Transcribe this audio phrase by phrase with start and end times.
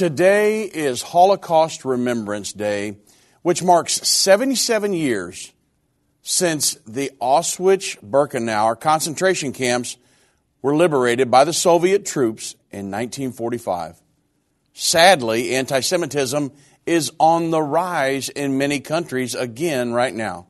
[0.00, 2.96] Today is Holocaust Remembrance Day,
[3.42, 5.52] which marks 77 years
[6.22, 9.98] since the Auschwitz Birkenau concentration camps
[10.62, 14.00] were liberated by the Soviet troops in 1945.
[14.72, 16.50] Sadly, anti Semitism
[16.86, 20.46] is on the rise in many countries again right now.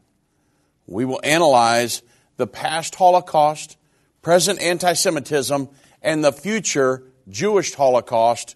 [0.87, 2.03] We will analyze
[2.37, 3.77] the past Holocaust,
[4.23, 5.69] present anti Semitism,
[6.03, 8.55] and the future Jewish Holocaust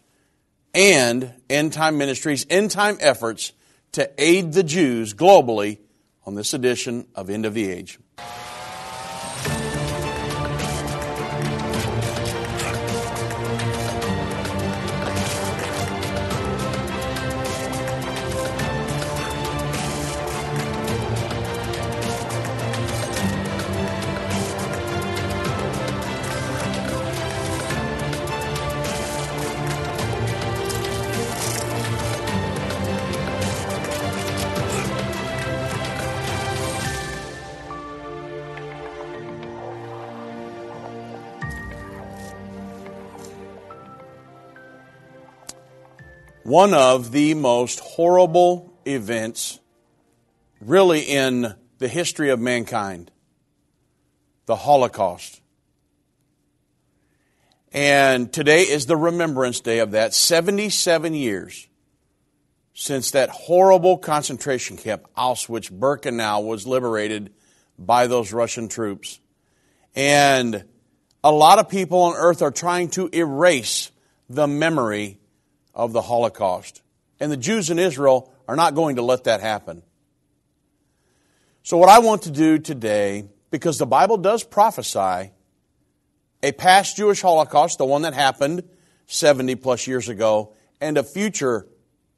[0.74, 3.52] and end time ministries, end time efforts
[3.92, 5.78] to aid the Jews globally
[6.26, 7.98] on this edition of End of the Age.
[46.54, 49.58] One of the most horrible events,
[50.60, 53.10] really, in the history of mankind
[54.46, 55.40] the Holocaust.
[57.72, 61.66] And today is the remembrance day of that 77 years
[62.72, 67.32] since that horrible concentration camp, Auschwitz Birkenau, was liberated
[67.80, 69.18] by those Russian troops.
[69.96, 70.62] And
[71.24, 73.90] a lot of people on earth are trying to erase
[74.28, 75.18] the memory
[75.74, 76.82] of the Holocaust.
[77.20, 79.82] And the Jews in Israel are not going to let that happen.
[81.62, 85.32] So, what I want to do today, because the Bible does prophesy
[86.42, 88.64] a past Jewish Holocaust, the one that happened
[89.06, 91.66] 70 plus years ago, and a future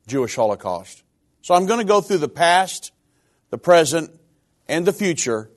[0.09, 1.05] Jewish Holocaust.
[1.43, 2.93] So, I'm going to go through the past,
[3.51, 4.11] the present,
[4.69, 5.51] and the future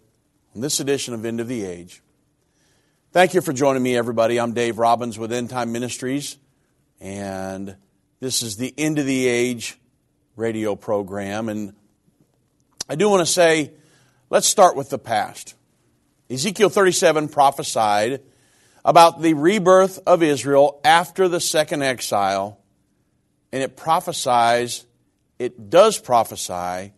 [0.54, 2.04] in this edition of End of the Age.
[3.12, 4.40] Thank you for joining me, everybody.
[4.40, 6.38] I'm Dave Robbins with End Time Ministries,
[7.00, 7.76] and
[8.20, 9.78] this is the end of the age
[10.36, 11.48] radio program.
[11.50, 11.74] And
[12.90, 13.72] I do want to say,
[14.30, 15.56] let's start with the past.
[16.30, 18.22] Ezekiel 37 prophesied
[18.84, 22.60] about the rebirth of Israel after the second exile,
[23.52, 24.86] and it prophesies,
[25.38, 26.94] it does prophesy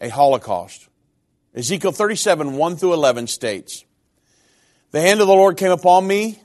[0.00, 0.88] a Holocaust.
[1.54, 3.84] Ezekiel 37, 1 through 11 states,
[4.90, 6.38] The hand of the Lord came upon me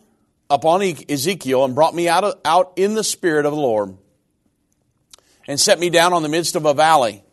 [0.52, 3.98] upon Ezekiel and brought me out, of, out in the spirit of the Lord
[5.48, 7.24] and set me down on the midst of a valley.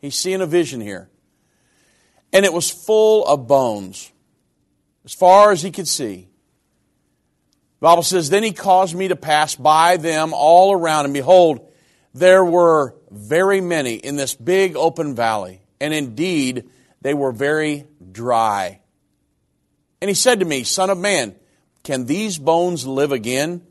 [0.00, 1.10] He's seeing a vision here.
[2.32, 4.10] And it was full of bones,
[5.04, 6.28] as far as he could see.
[7.80, 11.72] The Bible says, Then he caused me to pass by them all around, and behold,
[12.12, 15.62] there were very many in this big open valley.
[15.80, 16.68] And indeed,
[17.00, 18.80] they were very dry.
[20.00, 21.34] And he said to me, Son of man,
[21.88, 23.62] can these bones live again?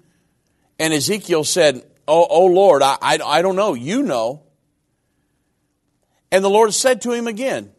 [0.80, 3.76] And Ezekiel said, Oh, oh Lord, I, I, I don't know.
[3.76, 4.42] You know.
[6.32, 7.72] And the Lord said to him again,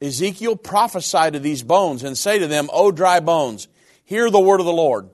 [0.00, 3.66] Ezekiel prophesy to these bones and say to them, O dry bones,
[4.04, 5.10] hear the word of the Lord.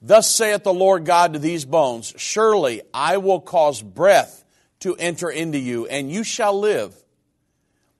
[0.00, 4.44] Thus saith the Lord God to these bones, Surely I will cause breath
[4.80, 6.92] to enter into you, and you shall live.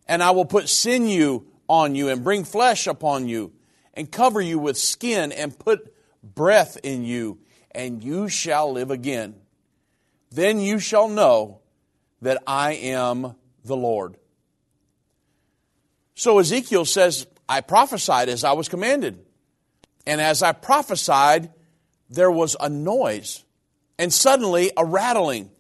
[0.08, 3.52] And I will put sinew on you and bring flesh upon you
[3.94, 7.38] and cover you with skin and put breath in you,
[7.72, 9.34] and you shall live again.
[10.30, 11.60] Then you shall know
[12.22, 14.16] that I am the Lord.
[16.14, 19.18] So Ezekiel says, I prophesied as I was commanded.
[20.06, 21.50] And as I prophesied,
[22.08, 23.44] there was a noise,
[23.98, 25.50] and suddenly a rattling.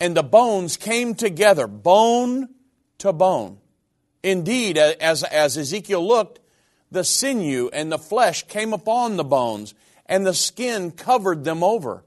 [0.00, 2.48] And the bones came together, bone
[2.98, 3.58] to bone.
[4.22, 6.40] Indeed, as, as Ezekiel looked,
[6.94, 9.74] the sinew and the flesh came upon the bones,
[10.06, 12.04] and the skin covered them over.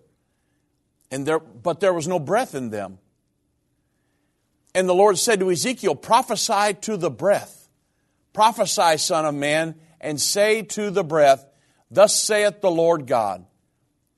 [1.11, 2.97] And there, but there was no breath in them.
[4.73, 7.69] And the Lord said to Ezekiel, Prophesy to the breath.
[8.33, 11.45] Prophesy, Son of Man, and say to the breath,
[11.89, 13.45] Thus saith the Lord God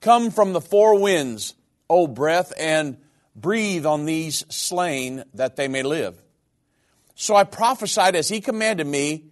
[0.02, 1.54] Come from the four winds,
[1.90, 2.98] O breath, and
[3.36, 6.22] breathe on these slain that they may live.
[7.16, 9.26] So I prophesied as he commanded me,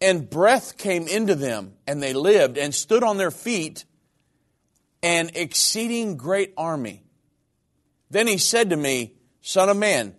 [0.00, 3.84] and breath came into them, and they lived and stood on their feet,
[5.02, 7.02] an exceeding great army.
[8.10, 10.14] Then he said to me, Son of man,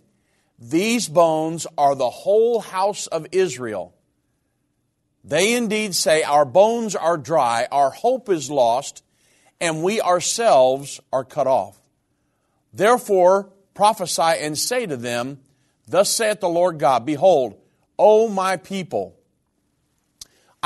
[0.58, 3.94] these bones are the whole house of Israel.
[5.24, 9.02] They indeed say, Our bones are dry, our hope is lost,
[9.60, 11.80] and we ourselves are cut off.
[12.72, 15.40] Therefore, prophesy and say to them,
[15.88, 17.60] Thus saith the Lord God, Behold,
[17.98, 19.18] O my people,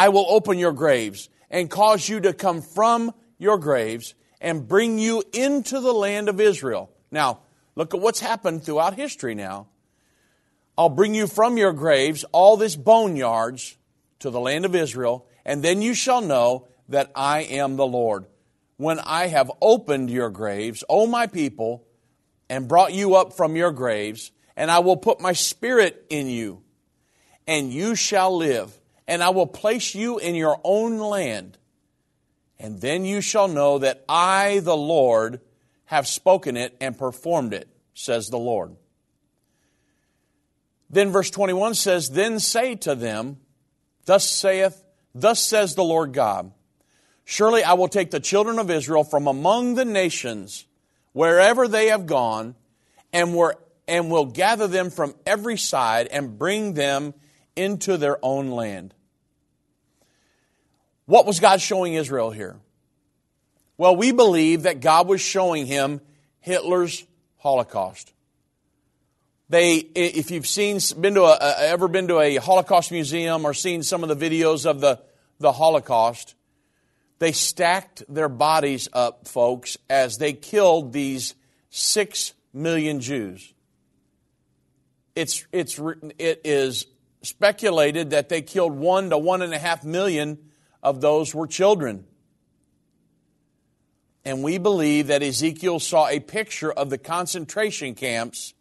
[0.00, 4.98] I will open your graves and cause you to come from your graves and bring
[4.98, 6.90] you into the land of Israel.
[7.10, 7.40] Now,
[7.76, 9.66] look at what's happened throughout history now.
[10.78, 13.76] I'll bring you from your graves, all this boneyards,
[14.20, 18.24] to the land of Israel, and then you shall know that I am the Lord.
[18.78, 21.84] When I have opened your graves, O my people,
[22.48, 26.62] and brought you up from your graves, and I will put my spirit in you,
[27.46, 28.79] and you shall live,
[29.10, 31.58] and I will place you in your own land.
[32.60, 35.40] And then you shall know that I, the Lord,
[35.86, 38.76] have spoken it and performed it, says the Lord.
[40.88, 43.38] Then verse 21 says, Then say to them,
[44.04, 44.80] Thus saith,
[45.12, 46.52] thus says the Lord God,
[47.24, 50.66] Surely I will take the children of Israel from among the nations
[51.12, 52.54] wherever they have gone,
[53.12, 53.56] and, were,
[53.88, 57.12] and will gather them from every side and bring them
[57.56, 58.94] into their own land.
[61.10, 62.54] What was God showing Israel here?
[63.76, 66.00] Well, we believe that God was showing him
[66.38, 67.04] Hitler's
[67.38, 68.12] Holocaust.
[69.48, 73.82] They, if you've seen, been to a, ever been to a Holocaust museum or seen
[73.82, 75.00] some of the videos of the,
[75.40, 76.36] the Holocaust,
[77.18, 81.34] they stacked their bodies up, folks, as they killed these
[81.70, 83.52] six million Jews.
[85.16, 85.76] It's, it's,
[86.20, 86.86] it is
[87.22, 90.38] speculated that they killed one to one and a half million
[90.82, 92.04] of those were children.
[94.24, 98.54] And we believe that Ezekiel saw a picture of the concentration camps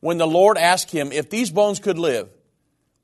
[0.00, 2.28] when the Lord asked him if these bones could live.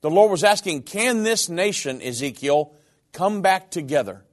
[0.01, 2.73] The Lord was asking, Can this nation, Ezekiel,
[3.13, 4.25] come back together?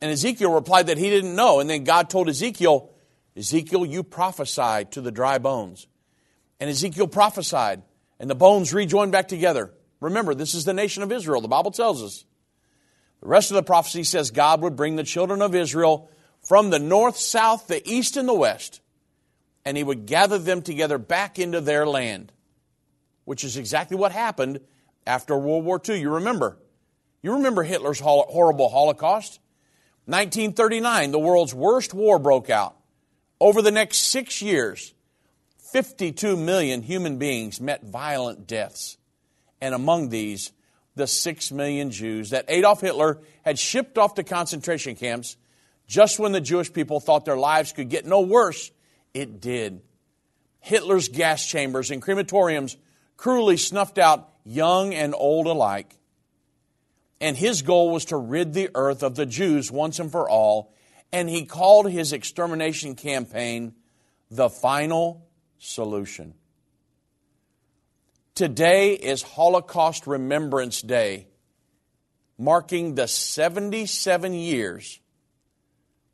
[0.00, 1.60] And Ezekiel replied that he didn't know.
[1.60, 2.90] And then God told Ezekiel,
[3.36, 5.86] Ezekiel, you prophesied to the dry bones.
[6.60, 7.82] And Ezekiel prophesied,
[8.20, 9.72] and the bones rejoined back together.
[10.00, 11.40] Remember, this is the nation of Israel.
[11.40, 12.24] The Bible tells us.
[13.22, 16.10] The rest of the prophecy says God would bring the children of Israel
[16.42, 18.80] from the north, south, the east, and the west,
[19.64, 22.32] and he would gather them together back into their land,
[23.24, 24.60] which is exactly what happened
[25.06, 26.00] after World War II.
[26.00, 26.58] You remember.
[27.22, 29.38] You remember Hitler's horrible Holocaust.
[30.06, 32.76] 1939, the world's worst war broke out.
[33.38, 34.94] Over the next six years,
[35.72, 38.98] 52 million human beings met violent deaths.
[39.60, 40.50] And among these,
[40.94, 45.36] the six million Jews that Adolf Hitler had shipped off to concentration camps
[45.86, 48.70] just when the Jewish people thought their lives could get no worse,
[49.12, 49.82] it did.
[50.60, 52.76] Hitler's gas chambers and crematoriums
[53.16, 55.98] cruelly snuffed out young and old alike
[57.22, 60.74] and his goal was to rid the earth of the Jews once and for all,
[61.12, 63.74] and he called his extermination campaign
[64.28, 65.24] the final
[65.58, 66.34] solution.
[68.34, 71.26] Today is Holocaust Remembrance Day,
[72.38, 75.00] marking the 77 years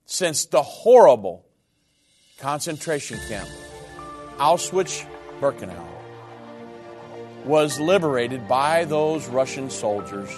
[0.05, 1.47] since the horrible
[2.38, 3.49] concentration camp,
[4.38, 5.06] Auschwitz
[5.41, 5.87] Birkenau,
[7.44, 10.29] was liberated by those Russian soldiers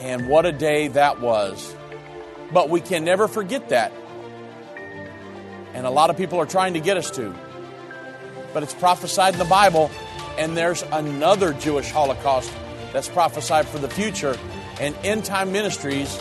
[0.00, 1.72] and what a day that was.
[2.52, 3.92] But we can never forget that.
[5.72, 7.32] And a lot of people are trying to get us to.
[8.52, 9.90] But it's prophesied in the Bible,
[10.40, 12.50] and there's another Jewish Holocaust
[12.94, 14.38] that's prophesied for the future.
[14.80, 16.18] And End Time Ministries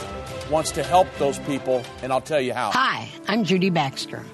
[0.52, 2.72] wants to help those people, and I'll tell you how.
[2.72, 4.26] Hi, I'm Judy Baxter.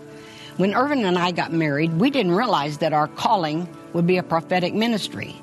[0.58, 4.24] When Irvin and I got married, we didn't realize that our calling would be a
[4.24, 5.36] prophetic ministry.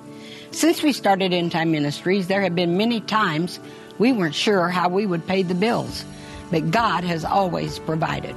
[0.51, 3.61] Since we started End Time Ministries, there have been many times
[4.01, 6.05] we weren't sure how we would pay the bills,
[6.51, 8.35] but God has always provided.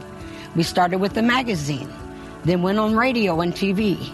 [0.56, 1.92] We started with the magazine,
[2.44, 4.14] then went on radio and TV,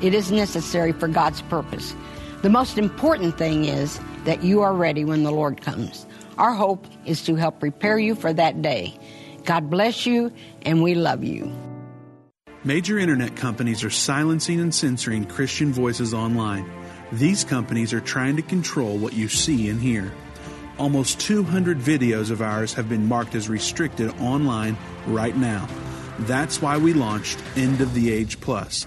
[0.00, 1.94] It is necessary for God's purpose.
[2.42, 6.06] The most important thing is that you are ready when the Lord comes.
[6.36, 8.98] Our hope is to help prepare you for that day.
[9.44, 10.32] God bless you,
[10.62, 11.52] and we love you.
[12.64, 16.70] Major internet companies are silencing and censoring Christian voices online.
[17.12, 20.12] These companies are trying to control what you see and hear.
[20.78, 25.68] Almost 200 videos of ours have been marked as restricted online right now.
[26.20, 28.86] That's why we launched End of the Age Plus,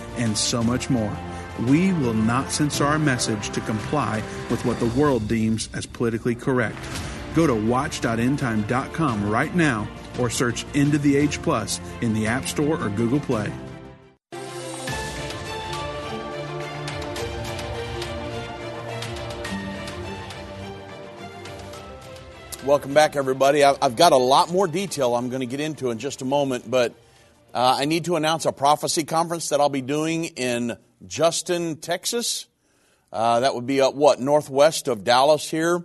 [0.17, 1.15] and so much more.
[1.67, 6.35] We will not censor our message to comply with what the world deems as politically
[6.35, 6.77] correct.
[7.35, 9.87] Go to watch.endtime.com right now
[10.19, 13.51] or search End of the Age Plus in the App Store or Google Play.
[22.63, 23.63] Welcome back, everybody.
[23.63, 26.69] I've got a lot more detail I'm going to get into in just a moment,
[26.69, 26.93] but
[27.53, 32.47] uh, I need to announce a prophecy conference that I'll be doing in Justin, Texas.
[33.11, 35.83] Uh, that would be up, what, northwest of Dallas here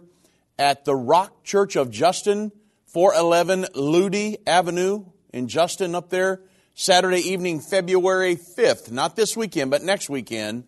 [0.58, 2.52] at the Rock Church of Justin,
[2.86, 6.40] 411 Ludi Avenue in Justin up there.
[6.74, 8.92] Saturday evening, February 5th.
[8.92, 10.64] Not this weekend, but next weekend.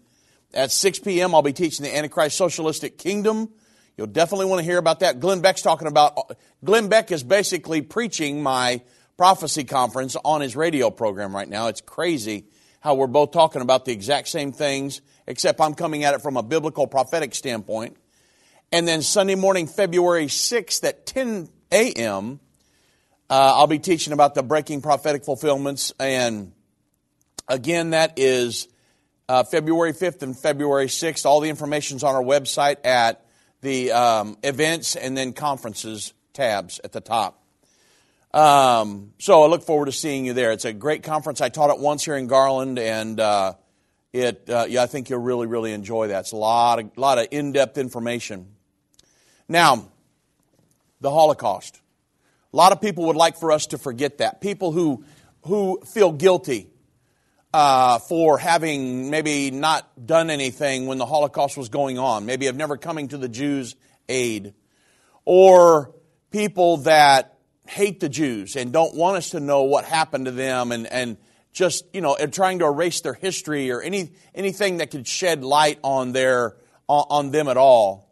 [0.52, 3.50] At 6 p.m., I'll be teaching the Antichrist Socialistic Kingdom.
[3.96, 5.20] You'll definitely want to hear about that.
[5.20, 8.80] Glenn Beck's talking about, Glenn Beck is basically preaching my
[9.18, 11.66] prophecy conference on his radio program right now.
[11.66, 12.44] It's crazy
[12.80, 16.36] how we're both talking about the exact same things, except I'm coming at it from
[16.36, 17.96] a biblical prophetic standpoint.
[18.70, 22.38] And then Sunday morning, February 6th at 10 a.m.,
[23.28, 25.92] uh, I'll be teaching about the breaking prophetic fulfillments.
[25.98, 26.52] And
[27.48, 28.68] again, that is
[29.28, 31.26] uh, February 5th and February 6th.
[31.26, 33.26] All the information's on our website at
[33.62, 37.37] the um, events and then conferences tabs at the top.
[38.32, 40.52] Um, so I look forward to seeing you there.
[40.52, 41.40] It's a great conference.
[41.40, 43.54] I taught it once here in Garland, and uh,
[44.12, 46.20] it uh, yeah, I think you'll really really enjoy that.
[46.20, 48.48] It's a lot of lot of in depth information.
[49.48, 49.88] Now,
[51.00, 51.80] the Holocaust.
[52.52, 54.40] A lot of people would like for us to forget that.
[54.40, 55.04] People who
[55.42, 56.70] who feel guilty
[57.54, 62.56] uh, for having maybe not done anything when the Holocaust was going on, maybe have
[62.56, 63.74] never coming to the Jews'
[64.06, 64.52] aid,
[65.24, 65.94] or
[66.30, 67.37] people that
[67.68, 71.16] hate the Jews and don't want us to know what happened to them and, and
[71.52, 75.44] just, you know, and trying to erase their history or any, anything that could shed
[75.44, 76.56] light on their,
[76.86, 78.08] on, on them at all.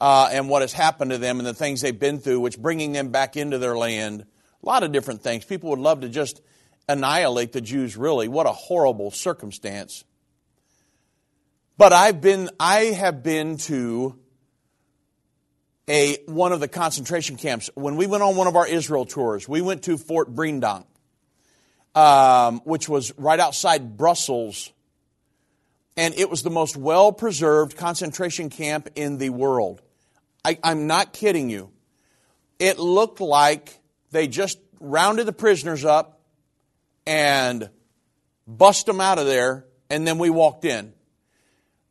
[0.00, 2.92] Uh, and what has happened to them and the things they've been through, which bringing
[2.92, 4.22] them back into their land.
[4.62, 5.44] A lot of different things.
[5.44, 6.40] People would love to just
[6.88, 8.28] annihilate the Jews, really.
[8.28, 10.04] What a horrible circumstance.
[11.76, 14.18] But I've been, I have been to
[15.88, 17.70] a, one of the concentration camps.
[17.74, 20.84] When we went on one of our Israel tours, we went to Fort Breendonk,
[21.94, 24.72] um, which was right outside Brussels.
[25.96, 29.82] And it was the most well preserved concentration camp in the world.
[30.44, 31.70] I, I'm not kidding you.
[32.58, 33.78] It looked like
[34.10, 36.20] they just rounded the prisoners up
[37.06, 37.68] and
[38.46, 40.92] bust them out of there, and then we walked in.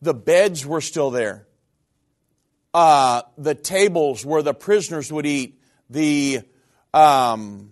[0.01, 1.45] The beds were still there
[2.73, 6.41] uh, the tables where the prisoners would eat, the,
[6.93, 7.71] um,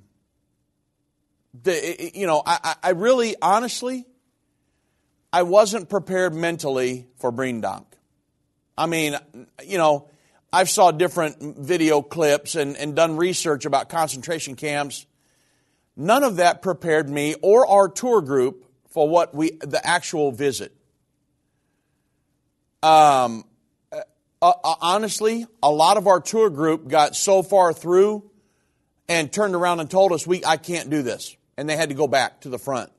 [1.64, 4.06] the you know, I, I really, honestly,
[5.32, 7.86] I wasn't prepared mentally for Breendonk.
[8.78, 9.16] I mean,
[9.64, 10.10] you know,
[10.52, 15.06] I've saw different video clips and, and done research about concentration camps.
[15.96, 20.74] None of that prepared me or our tour group for what we the actual visit.
[22.82, 23.44] Um,
[24.42, 28.30] uh, uh, honestly, a lot of our tour group got so far through
[29.08, 31.96] and turned around and told us, "We, I can't do this," and they had to
[31.96, 32.92] go back to the front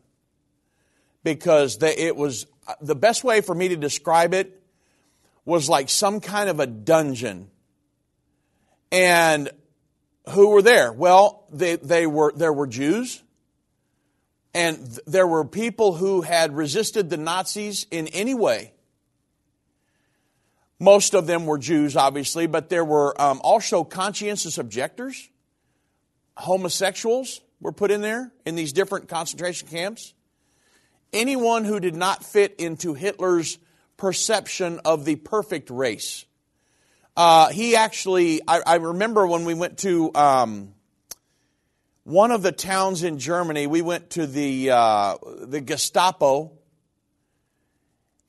[1.24, 4.62] because they, it was uh, the best way for me to describe it
[5.44, 7.50] was like some kind of a dungeon.
[8.92, 9.50] And
[10.30, 10.92] who were there?
[10.92, 13.22] Well, they, they were there were Jews,
[14.52, 18.74] and th- there were people who had resisted the Nazis in any way
[20.80, 25.28] most of them were Jews, obviously, but there were um, also conscientious objectors.
[26.38, 30.14] Homosexuals were put in there in these different concentration camps.
[31.12, 33.58] Anyone who did not fit into Hitler's
[33.98, 36.24] perception of the perfect race.
[37.14, 40.72] Uh, he actually, I, I, remember when we went to um,
[42.04, 46.52] one of the towns in Germany, we went to the, uh, the Gestapo,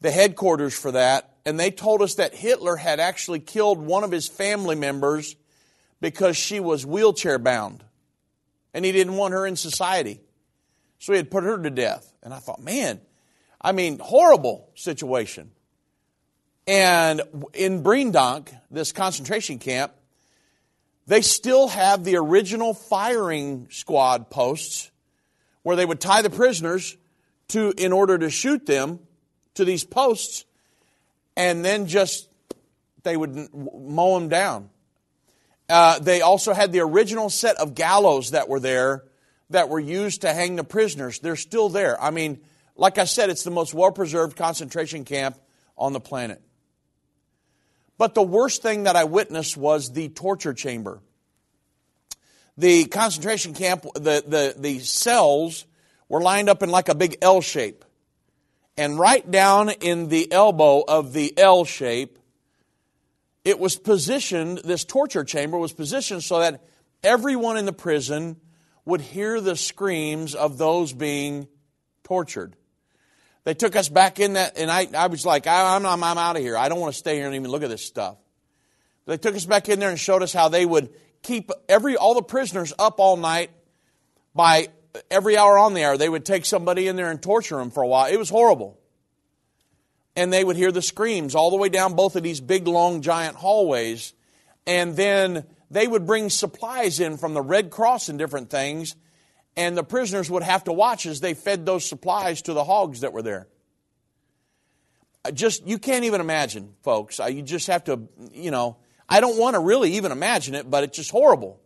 [0.01, 4.11] the headquarters for that, and they told us that Hitler had actually killed one of
[4.11, 5.35] his family members
[5.99, 7.83] because she was wheelchair bound
[8.73, 10.19] and he didn't want her in society.
[10.99, 12.13] So he had put her to death.
[12.21, 13.01] And I thought, man,
[13.59, 15.51] I mean, horrible situation.
[16.67, 17.21] And
[17.53, 19.93] in Breendonk, this concentration camp,
[21.07, 24.91] they still have the original firing squad posts
[25.63, 26.95] where they would tie the prisoners
[27.49, 28.99] to in order to shoot them
[29.55, 30.45] to these posts
[31.35, 32.29] and then just
[33.03, 34.69] they would mow them down.
[35.69, 39.05] Uh, they also had the original set of gallows that were there
[39.49, 41.19] that were used to hang the prisoners.
[41.19, 42.01] They're still there.
[42.01, 42.41] I mean,
[42.75, 45.37] like I said, it's the most well preserved concentration camp
[45.77, 46.41] on the planet.
[47.97, 51.01] But the worst thing that I witnessed was the torture chamber.
[52.57, 55.65] The concentration camp, the, the, the cells
[56.09, 57.85] were lined up in like a big L shape.
[58.81, 62.17] And right down in the elbow of the L shape,
[63.45, 66.63] it was positioned, this torture chamber was positioned so that
[67.03, 68.37] everyone in the prison
[68.83, 71.47] would hear the screams of those being
[72.03, 72.55] tortured.
[73.43, 76.17] They took us back in that, and I, I was like, I, am I'm, I'm
[76.17, 76.57] out of here.
[76.57, 78.17] I don't want to stay here and even look at this stuff.
[79.05, 80.89] They took us back in there and showed us how they would
[81.21, 83.51] keep every all the prisoners up all night
[84.33, 84.69] by
[85.09, 85.97] every hour on the hour.
[85.97, 88.11] They would take somebody in there and torture them for a while.
[88.11, 88.79] It was horrible.
[90.15, 93.01] And they would hear the screams all the way down both of these big, long,
[93.01, 94.13] giant hallways.
[94.67, 98.95] And then they would bring supplies in from the Red Cross and different things
[99.55, 103.01] and the prisoners would have to watch as they fed those supplies to the hogs
[103.01, 103.47] that were there.
[105.33, 107.19] Just, you can't even imagine, folks.
[107.19, 110.83] You just have to, you know, I don't want to really even imagine it, but
[110.83, 111.59] it's just horrible.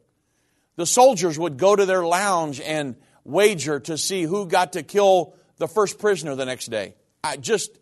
[0.76, 5.34] The soldiers would go to their lounge and wager to see who got to kill
[5.58, 6.96] the first prisoner the next day.
[7.24, 7.78] I just,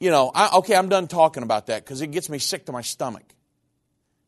[0.00, 2.72] you know, I, okay, I'm done talking about that because it gets me sick to
[2.72, 3.24] my stomach.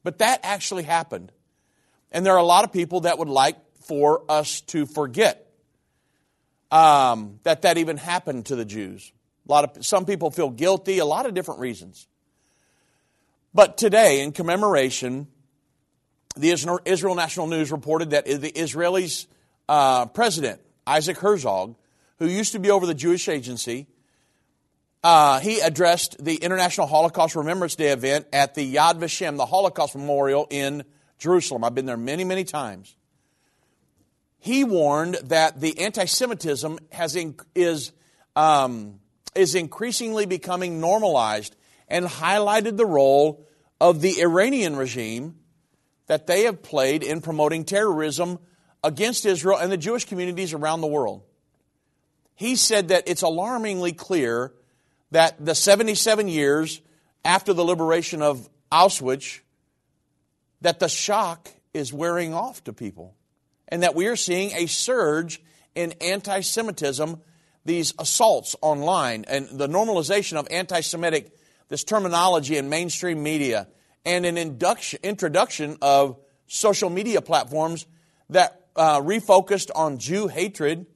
[0.03, 1.33] But that actually happened.
[2.11, 5.47] And there are a lot of people that would like for us to forget
[6.71, 9.13] um, that that even happened to the Jews.
[9.49, 12.07] A lot of some people feel guilty, a lot of different reasons.
[13.53, 15.27] But today, in commemoration,
[16.37, 19.27] the Israel National News reported that the Israelis'
[19.71, 21.77] uh, president Isaac Herzog,
[22.19, 23.87] who used to be over the Jewish Agency,
[25.03, 29.97] uh, he addressed the International Holocaust Remembrance Day event at the Yad Vashem, the Holocaust
[29.97, 30.85] Memorial in
[31.19, 31.65] Jerusalem.
[31.65, 32.97] I've been there many, many times
[34.41, 36.79] he warned that the anti Semitism
[37.55, 37.93] is,
[38.35, 39.01] um,
[39.35, 41.55] is increasingly becoming normalized
[41.89, 43.47] and highlighted the role
[43.81, 45.37] of the Iranian regime
[46.07, 48.39] that they have played in promoting terrorism
[48.83, 51.23] against Israel and the Jewish communities around the world.
[52.35, 54.53] He said that it's alarmingly clear
[55.11, 56.81] that the 77 years
[57.25, 59.41] after the liberation of Auschwitz,
[60.63, 63.15] that the shock is wearing off to people
[63.69, 65.41] and that we are seeing a surge
[65.75, 67.21] in anti Semitism,
[67.65, 71.33] these assaults online, and the normalization of anti Semitic,
[71.69, 73.69] this terminology in mainstream media,
[74.05, 77.87] and an induction, introduction of social media platforms
[78.31, 80.87] that uh, refocused on Jew hatred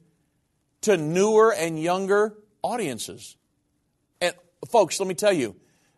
[0.81, 3.37] to newer and younger audiences.
[4.21, 4.33] And
[4.69, 5.55] folks, let me tell you,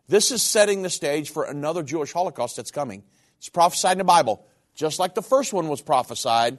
[0.08, 3.02] this is setting the stage for another Jewish Holocaust that's coming.
[3.38, 4.46] It's prophesied in the Bible.
[4.74, 6.58] Just like the first one was prophesied,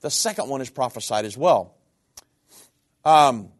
[0.00, 1.74] the second one is prophesied as well.
[3.04, 3.50] Um,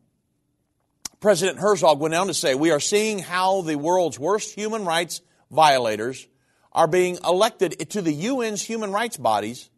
[1.20, 5.20] President Herzog went on to say, We are seeing how the world's worst human rights
[5.50, 6.26] violators
[6.72, 9.68] are being elected to the UN's human rights bodies,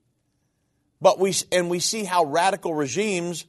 [1.00, 3.46] but we, and we see how radical regimes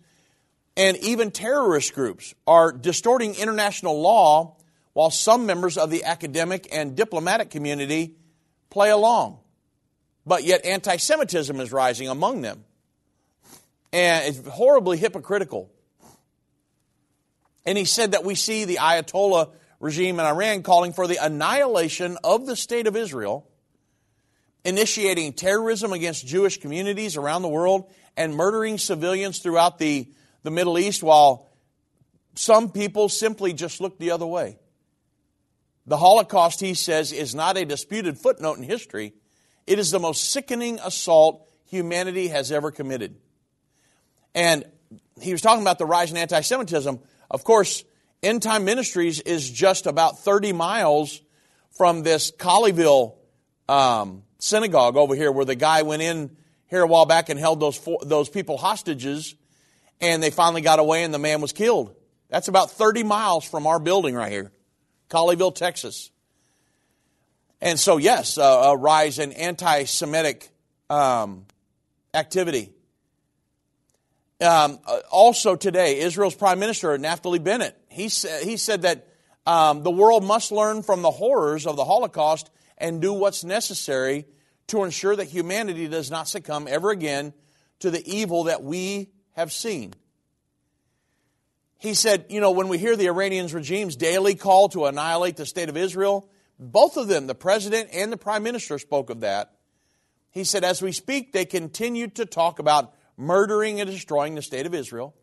[0.78, 4.56] and even terrorist groups are distorting international law
[4.94, 8.16] while some members of the academic and diplomatic community
[8.70, 9.40] play along.
[10.26, 12.64] But yet anti Semitism is rising among them
[13.94, 15.70] and it's horribly hypocritical.
[17.66, 22.18] And he said that we see the Ayatollah regime in Iran calling for the annihilation
[22.24, 23.48] of the state of Israel,
[24.64, 30.08] initiating terrorism against Jewish communities around the world, and murdering civilians throughout the,
[30.44, 31.50] the Middle East while
[32.36, 34.58] some people simply just look the other way.
[35.88, 39.14] The Holocaust, he says, is not a disputed footnote in history.
[39.66, 43.16] It is the most sickening assault humanity has ever committed.
[44.36, 44.66] And
[45.22, 47.00] he was talking about the rise in anti Semitism.
[47.30, 47.84] Of course,
[48.22, 51.22] End Time Ministries is just about 30 miles
[51.72, 53.16] from this Colleyville
[53.68, 56.36] um, synagogue over here where the guy went in
[56.68, 59.36] here a while back and held those, four, those people hostages,
[60.02, 61.96] and they finally got away and the man was killed.
[62.30, 64.52] That's about 30 miles from our building right here,
[65.10, 66.10] Colleyville, Texas.
[67.62, 70.50] And so, yes, uh, a rise in anti Semitic
[70.90, 71.46] um,
[72.14, 72.72] activity
[74.42, 74.80] Um,
[75.12, 79.08] also today, Israel's Prime Minister, Naftali Bennett, he, sa- he said that
[79.46, 82.50] um, the world must learn from the horrors of the Holocaust
[82.82, 84.26] and do what's necessary
[84.68, 87.34] to ensure that humanity does not succumb ever again
[87.80, 89.94] to the evil that we have seen.
[91.78, 95.46] He said, you know, when we hear the Iranian regime's daily call to annihilate the
[95.46, 99.56] state of Israel, both of them, the president and the prime minister, spoke of that.
[100.30, 104.66] He said, as we speak, they continue to talk about murdering and destroying the state
[104.66, 105.16] of Israel,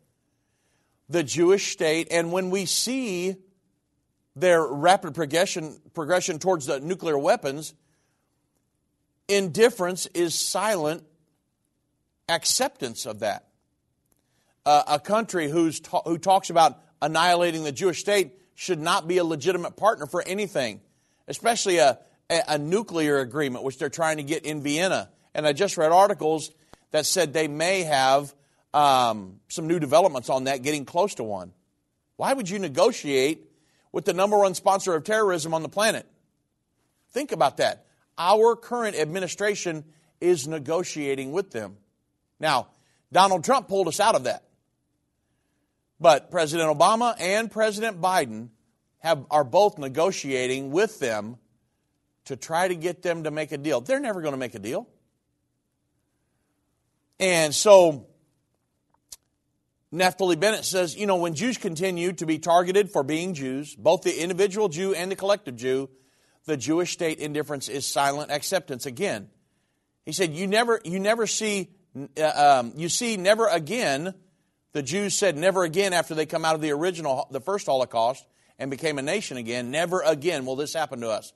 [1.07, 3.37] the Jewish state, and when we see
[4.39, 7.73] their rapid progression, progression towards the nuclear weapons,
[9.27, 11.03] indifference is silent
[12.27, 13.47] acceptance of that.
[14.65, 19.17] Uh, a country who's ta- who talks about annihilating the Jewish state should not be
[19.17, 20.81] a legitimate partner for anything,
[21.27, 21.97] especially a,
[22.29, 25.09] a, a nuclear agreement, which they're trying to get in Vienna.
[25.33, 26.51] And I just read articles
[26.91, 28.33] that said they may have
[28.73, 31.53] um, some new developments on that, getting close to one.
[32.17, 33.48] Why would you negotiate
[33.91, 36.05] with the number one sponsor of terrorism on the planet?
[37.11, 37.85] Think about that.
[38.17, 39.85] Our current administration
[40.21, 41.77] is negotiating with them.
[42.39, 42.67] Now,
[43.11, 44.43] Donald Trump pulled us out of that.
[45.99, 48.49] But President Obama and President Biden
[48.99, 51.37] have, are both negotiating with them
[52.25, 53.81] to try to get them to make a deal.
[53.81, 54.87] They're never going to make a deal.
[57.19, 58.07] And so
[59.93, 64.03] Naftali Bennett says, you know, when Jews continue to be targeted for being Jews, both
[64.03, 65.89] the individual Jew and the collective Jew,
[66.45, 69.29] the Jewish state indifference is silent acceptance again.
[70.05, 71.69] He said, you never, you never see,
[72.19, 74.13] uh, um, you see never again,
[74.73, 78.25] the Jews said never again after they come out of the original, the first Holocaust
[78.59, 81.33] and became a nation again, never again will this happen to us.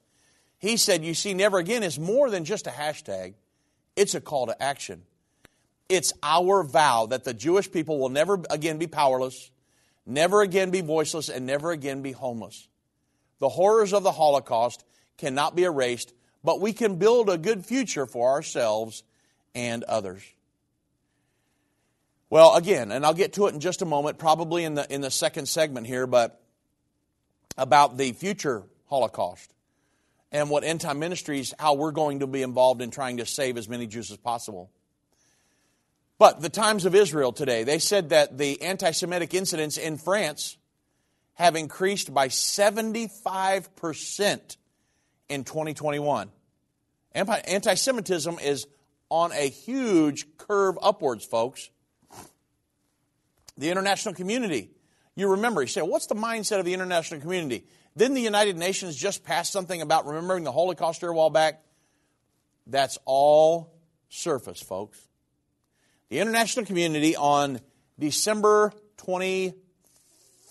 [0.60, 3.34] He said, you see, never again is more than just a hashtag.
[3.96, 5.04] It's a call to action.
[5.89, 9.52] It's our vow that the Jewish people will never again be powerless,
[10.06, 12.67] never again be voiceless, and never again be homeless.
[13.39, 14.86] The horrors of the Holocaust
[15.17, 19.04] cannot be erased, but we can build a good future for ourselves
[19.54, 20.24] and others.
[22.30, 25.02] Well, again, and I'll get to it in just a moment, probably in the, in
[25.02, 26.41] the second segment here, but
[27.58, 29.54] about the future Holocaust
[30.32, 33.58] and what end time ministries, how we're going to be involved in trying to save
[33.58, 34.72] as many Jews as possible.
[36.19, 40.58] But the Times of Israel today, they said that the anti Semitic incidents in France
[41.36, 44.58] have increased by 75%
[45.30, 46.30] in 2021.
[47.13, 48.67] Anti Semitism is
[49.10, 51.69] on a huge curve upwards, folks.
[53.58, 54.71] The international community.
[55.15, 57.65] You remember, you say, what's the mindset of the international community?
[57.95, 61.62] Didn't the United Nations just pass something about remembering the Holocaust a while back?
[62.65, 63.76] That's all
[64.10, 64.99] surface, folks.
[66.13, 67.60] The international community on
[67.97, 69.56] December 23rd,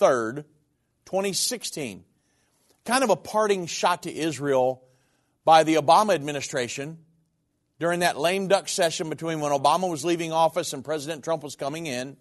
[0.00, 2.04] 2016,
[2.84, 4.82] kind of a parting shot to Israel
[5.44, 6.98] by the Obama administration
[7.78, 11.54] during that lame duck session between when Obama was leaving office and President Trump was
[11.54, 12.16] coming in.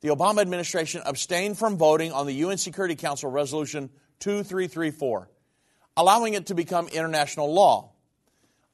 [0.00, 5.28] The Obama administration abstained from voting on the UN Security Council Resolution 2334,
[5.98, 7.92] allowing it to become international law.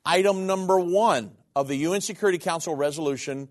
[0.07, 3.47] Item number one of the UN Security Council Resolution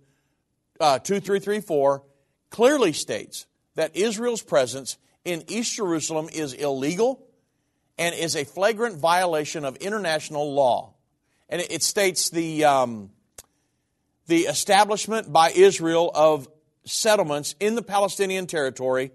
[0.80, 2.02] uh, 2334
[2.50, 3.46] clearly states
[3.76, 7.24] that Israel's presence in East Jerusalem is illegal
[8.00, 10.96] and is a flagrant violation of international law.
[11.50, 13.12] And it states the, um,
[14.26, 16.48] the establishment by Israel of
[16.86, 19.12] settlements in the Palestinian territory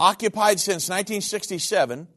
[0.00, 2.08] occupied since 1967,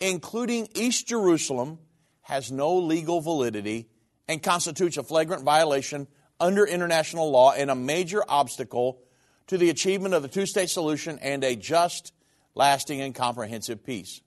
[0.00, 1.78] including East Jerusalem,
[2.22, 3.86] has no legal validity
[4.28, 6.06] and constitutes a flagrant violation
[6.38, 9.00] under international law and a major obstacle
[9.48, 12.12] to the achievement of the two state solution and a just,
[12.54, 14.20] lasting, and comprehensive peace.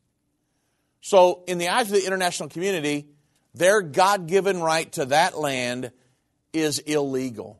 [0.99, 3.07] So, in the eyes of the international community,
[3.53, 5.91] their God given right to that land
[6.53, 7.59] is illegal.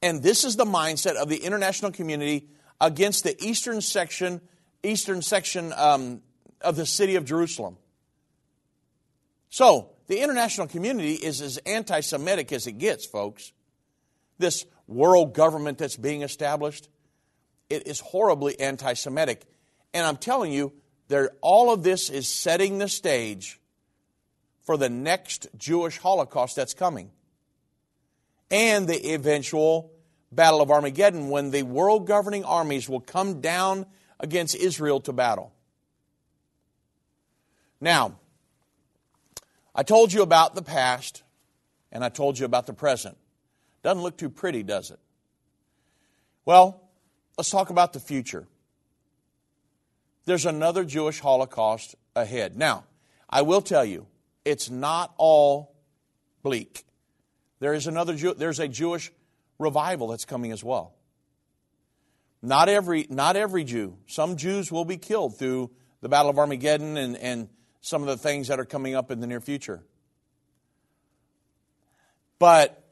[0.00, 2.48] And this is the mindset of the international community
[2.80, 4.40] against the eastern section,
[4.82, 6.22] eastern section um,
[6.60, 7.76] of the city of Jerusalem.
[9.48, 13.52] So, the international community is as anti Semitic as it gets, folks.
[14.38, 16.88] This world government that's being established,
[17.70, 19.44] it is horribly anti Semitic.
[19.94, 20.72] And I'm telling you,
[21.40, 23.60] all of this is setting the stage
[24.62, 27.10] for the next Jewish Holocaust that's coming.
[28.50, 29.92] And the eventual
[30.30, 33.84] Battle of Armageddon when the world governing armies will come down
[34.18, 35.52] against Israel to battle.
[37.80, 38.18] Now,
[39.74, 41.22] I told you about the past
[41.90, 43.16] and I told you about the present.
[43.82, 44.98] Doesn't look too pretty, does it?
[46.44, 46.82] Well,
[47.36, 48.46] let's talk about the future.
[50.24, 52.56] There's another Jewish Holocaust ahead.
[52.56, 52.84] Now,
[53.28, 54.06] I will tell you,
[54.44, 55.74] it's not all
[56.42, 56.84] bleak.
[57.60, 59.10] There is another Jew, there's a Jewish
[59.58, 60.94] revival that's coming as well.
[62.42, 63.96] Not every, not every Jew.
[64.06, 67.48] Some Jews will be killed through the Battle of Armageddon and, and
[67.82, 69.82] some of the things that are coming up in the near future.
[72.38, 72.82] But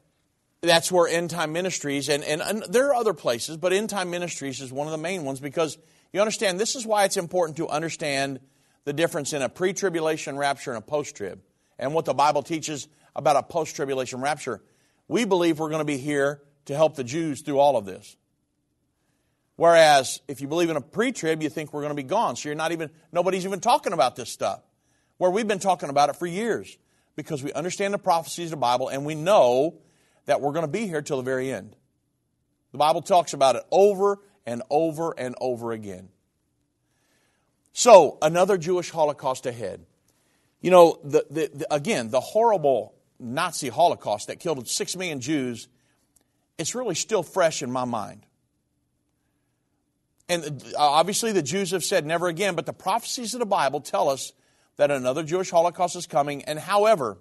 [0.61, 4.11] that's where end time ministries, and, and, and there are other places, but end time
[4.11, 5.77] ministries is one of the main ones because
[6.13, 8.39] you understand this is why it's important to understand
[8.83, 11.41] the difference in a pre tribulation rapture and a post trib
[11.79, 14.61] and what the Bible teaches about a post tribulation rapture.
[15.07, 18.15] We believe we're going to be here to help the Jews through all of this.
[19.55, 22.35] Whereas if you believe in a pre trib, you think we're going to be gone.
[22.35, 24.61] So you're not even, nobody's even talking about this stuff.
[25.21, 26.79] Where we've been talking about it for years
[27.15, 29.75] because we understand the prophecies of the Bible and we know
[30.25, 31.75] that we're going to be here till the very end.
[32.71, 36.09] The Bible talks about it over and over and over again.
[37.71, 39.85] So, another Jewish Holocaust ahead.
[40.59, 45.67] You know, the, the, the, again, the horrible Nazi Holocaust that killed six million Jews,
[46.57, 48.25] it's really still fresh in my mind.
[50.27, 53.81] And uh, obviously, the Jews have said never again, but the prophecies of the Bible
[53.81, 54.33] tell us
[54.77, 56.43] that another Jewish Holocaust is coming.
[56.43, 57.17] And however,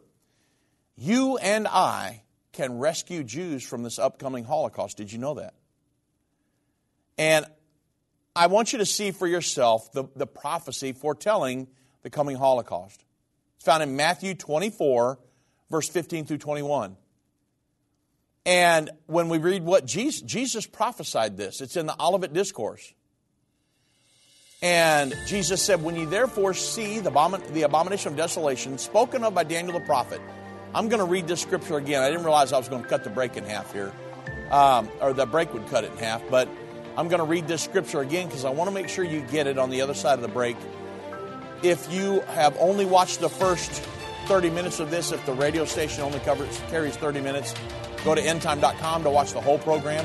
[0.96, 4.96] you and I can rescue Jews from this upcoming Holocaust.
[4.96, 5.54] Did you know that?
[7.18, 7.46] And
[8.34, 11.68] I want you to see for yourself the, the prophecy foretelling
[12.02, 13.04] the coming Holocaust.
[13.56, 15.18] It's found in Matthew 24,
[15.70, 16.96] verse 15 through 21.
[18.46, 22.94] And when we read what Jesus, Jesus prophesied this, it's in the Olivet Discourse.
[24.62, 29.34] And Jesus said, When you therefore see the, abomin- the abomination of desolation spoken of
[29.34, 30.20] by Daniel the prophet,
[30.74, 32.02] I'm going to read this scripture again.
[32.02, 33.90] I didn't realize I was going to cut the break in half here,
[34.50, 36.46] um, or the break would cut it in half, but
[36.98, 39.46] I'm going to read this scripture again because I want to make sure you get
[39.46, 40.56] it on the other side of the break.
[41.62, 43.70] If you have only watched the first
[44.26, 47.54] 30 minutes of this, if the radio station only covers carries 30 minutes,
[48.04, 50.04] go to endtime.com to watch the whole program.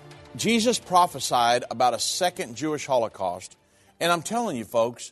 [0.35, 3.57] Jesus prophesied about a second Jewish Holocaust.
[3.99, 5.11] And I'm telling you, folks,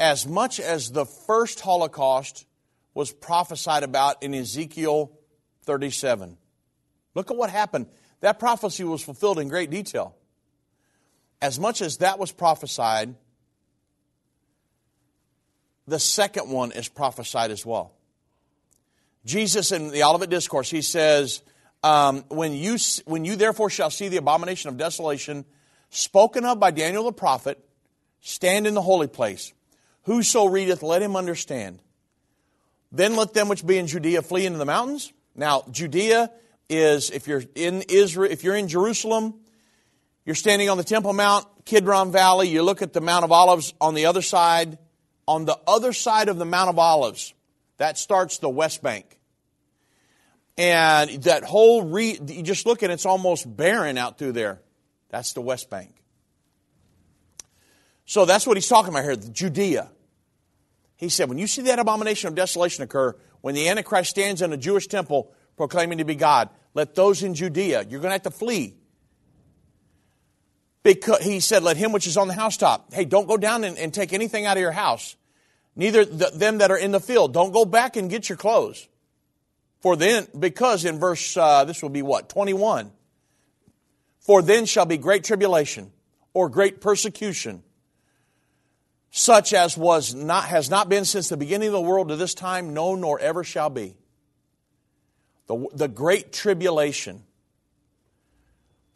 [0.00, 2.46] as much as the first Holocaust
[2.94, 5.12] was prophesied about in Ezekiel
[5.64, 6.36] 37,
[7.14, 7.86] look at what happened.
[8.20, 10.16] That prophecy was fulfilled in great detail.
[11.40, 13.14] As much as that was prophesied,
[15.86, 17.92] the second one is prophesied as well.
[19.24, 21.42] Jesus in the Olivet Discourse, he says,
[21.82, 25.44] um, when, you, when you therefore shall see the abomination of desolation
[25.90, 27.58] spoken of by Daniel the prophet,
[28.20, 29.52] stand in the holy place.
[30.02, 31.80] Whoso readeth, let him understand.
[32.90, 35.12] Then let them which be in Judea flee into the mountains.
[35.34, 36.30] Now, Judea
[36.68, 39.34] is, if you're in Israel, if you're in Jerusalem,
[40.24, 42.48] You're standing on the Temple Mount, Kidron Valley.
[42.48, 44.78] You look at the Mount of Olives on the other side.
[45.26, 47.32] On the other side of the Mount of Olives,
[47.78, 49.18] that starts the West Bank.
[50.58, 54.60] And that whole, re, you just look at it, it's almost barren out through there.
[55.08, 55.90] That's the West Bank.
[58.04, 59.90] So that's what he's talking about here, Judea.
[60.96, 64.52] He said, when you see that abomination of desolation occur, when the Antichrist stands in
[64.52, 68.22] a Jewish temple proclaiming to be God, let those in Judea, you're going to have
[68.22, 68.74] to flee.
[70.82, 73.78] Because he said, let him which is on the housetop, hey, don't go down and,
[73.78, 75.16] and take anything out of your house.
[75.74, 78.88] Neither the, them that are in the field, don't go back and get your clothes.
[79.82, 82.92] For then, because in verse, uh, this will be what, 21.
[84.20, 85.90] For then shall be great tribulation
[86.32, 87.64] or great persecution,
[89.10, 92.32] such as was not, has not been since the beginning of the world to this
[92.32, 93.96] time, no, nor ever shall be.
[95.48, 97.24] The, the great tribulation.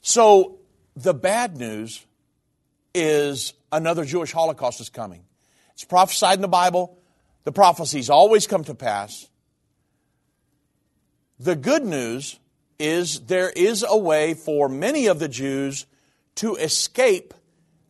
[0.02, 0.60] So
[0.94, 2.06] the bad news
[2.94, 5.24] is another Jewish Holocaust is coming.
[5.74, 6.96] It's prophesied in the Bible.
[7.42, 9.28] The prophecies always come to pass.
[11.38, 12.38] The good news
[12.78, 15.86] is there is a way for many of the Jews
[16.36, 17.34] to escape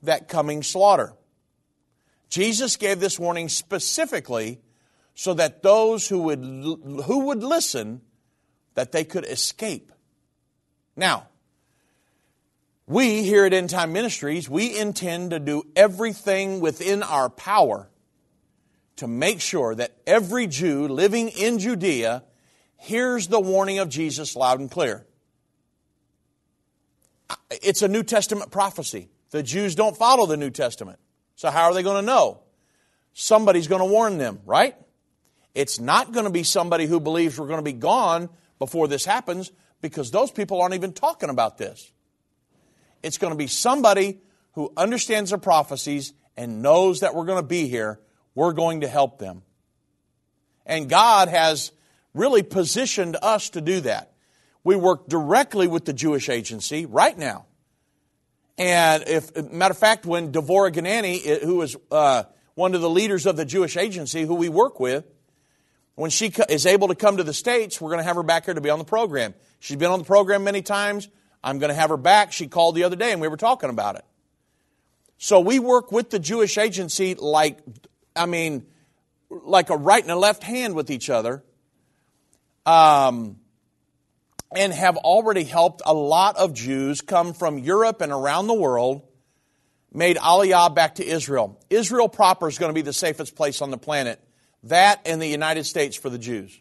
[0.03, 1.15] that coming slaughter.
[2.29, 4.61] Jesus gave this warning specifically
[5.15, 8.03] so that those who would, who would listen,
[8.75, 9.93] that they could escape.
[10.97, 11.29] Now,
[12.87, 17.89] we here at End Time Ministries, we intend to do everything within our power
[18.97, 22.23] to make sure that every Jew living in Judea
[22.77, 25.07] hears the warning of Jesus loud and clear.
[27.51, 29.09] It's a New Testament prophecy.
[29.31, 30.99] The Jews don't follow the New Testament.
[31.35, 32.41] So how are they going to know?
[33.13, 34.77] Somebody's going to warn them, right?
[35.55, 39.05] It's not going to be somebody who believes we're going to be gone before this
[39.05, 41.93] happens because those people aren't even talking about this.
[43.03, 44.21] It's going to be somebody
[44.53, 48.01] who understands the prophecies and knows that we're going to be here.
[48.35, 49.43] We're going to help them.
[50.67, 51.73] And God has
[52.17, 54.13] really positioned us to do that.
[54.65, 57.47] We work directly with the Jewish agency right now.
[58.59, 62.25] And if, matter of fact, when Devorah Ganani, who is uh,
[62.55, 65.05] one of the leaders of the Jewish agency who we work with,
[65.95, 68.47] when she is able to come to the States, we're going to have her back
[68.47, 69.35] here to be on the program.
[69.61, 71.09] She's been on the program many times.
[71.43, 72.33] I'm going to have her back.
[72.33, 74.05] She called the other day and we were talking about it.
[75.19, 77.59] So we work with the Jewish agency like,
[78.15, 78.67] I mean,
[79.31, 81.43] like a right and a left hand with each other.
[82.67, 83.39] Um,
[84.55, 89.03] and have already helped a lot of Jews come from Europe and around the world,
[89.93, 91.61] made Aliyah back to Israel.
[91.71, 94.21] Israel proper is going to be the safest place on the planet.
[94.65, 96.59] That and the United States for the Jews.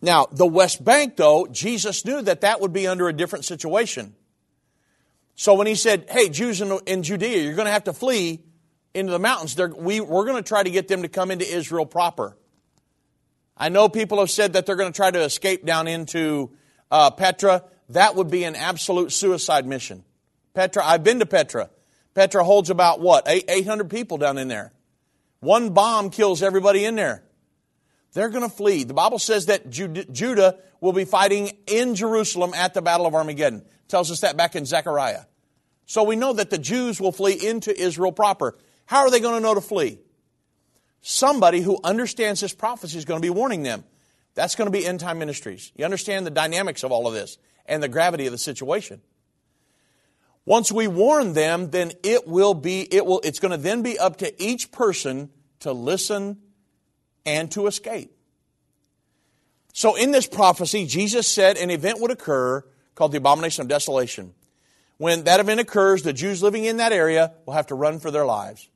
[0.00, 4.14] Now, the West Bank, though, Jesus knew that that would be under a different situation.
[5.34, 8.40] So when he said, hey, Jews in, in Judea, you're going to have to flee
[8.94, 11.86] into the mountains, we, we're going to try to get them to come into Israel
[11.86, 12.36] proper.
[13.58, 16.50] I know people have said that they're going to try to escape down into
[16.90, 17.64] uh, Petra.
[17.90, 20.04] That would be an absolute suicide mission.
[20.54, 21.70] Petra, I've been to Petra.
[22.14, 23.26] Petra holds about what?
[23.26, 24.72] 800 people down in there.
[25.40, 27.24] One bomb kills everybody in there.
[28.12, 28.84] They're going to flee.
[28.84, 33.60] The Bible says that Judah will be fighting in Jerusalem at the Battle of Armageddon.
[33.60, 35.24] It tells us that back in Zechariah.
[35.86, 38.56] So we know that the Jews will flee into Israel proper.
[38.86, 39.98] How are they going to know to flee?
[41.00, 43.84] Somebody who understands this prophecy is going to be warning them.
[44.34, 45.72] That's going to be end time ministries.
[45.76, 49.00] You understand the dynamics of all of this and the gravity of the situation.
[50.44, 53.98] Once we warn them, then it will be, it will, it's going to then be
[53.98, 55.28] up to each person
[55.60, 56.38] to listen
[57.26, 58.10] and to escape.
[59.74, 64.34] So in this prophecy, Jesus said an event would occur called the abomination of desolation.
[64.96, 68.10] When that event occurs, the Jews living in that area will have to run for
[68.10, 68.68] their lives.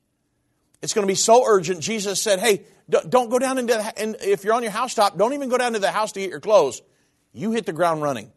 [0.83, 1.79] It's going to be so urgent.
[1.79, 5.31] Jesus said, hey, don't go down into, the, and if you're on your housetop, don't
[5.31, 6.81] even go down to the house to get your clothes.
[7.31, 8.29] You hit the ground running.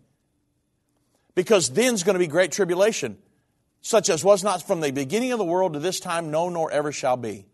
[1.35, 3.19] Because then's going to be great tribulation,
[3.83, 6.71] such as was not from the beginning of the world to this time, no, nor
[6.71, 7.47] ever shall be.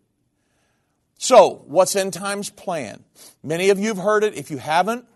[1.16, 3.02] So, what's end times plan?
[3.42, 4.34] Many of you have heard it.
[4.34, 5.06] If you haven't,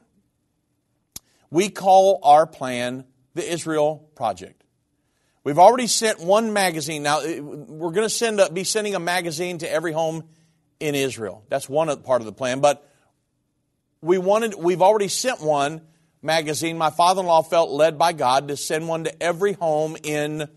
[1.50, 3.04] we call our plan
[3.34, 4.55] the Israel Project.
[5.46, 7.04] We've already sent one magazine.
[7.04, 10.24] Now, we're going to send a, be sending a magazine to every home
[10.80, 11.44] in Israel.
[11.48, 12.58] That's one part of the plan.
[12.58, 12.84] But
[14.00, 15.82] we wanted, we've already sent one
[16.20, 16.76] magazine.
[16.76, 20.48] My father-in-law felt led by God to send one to every home in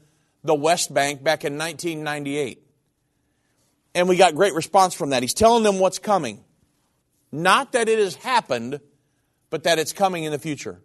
[0.44, 2.66] the West Bank back in 1998.
[3.94, 5.22] And we got great response from that.
[5.22, 6.44] He's telling them what's coming.
[7.32, 8.80] Not that it has happened,
[9.52, 10.82] but that it's coming in the future.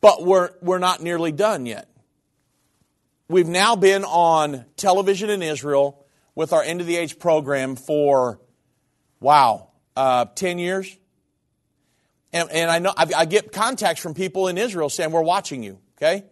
[0.00, 1.88] But we're, we're not nearly done yet.
[3.32, 6.04] We've now been on television in Israel
[6.34, 8.42] with our End of the Age program for,
[9.20, 10.98] wow, uh, 10 years.
[12.30, 15.62] And, and I know I, I get contacts from people in Israel saying, We're watching
[15.62, 16.24] you, okay?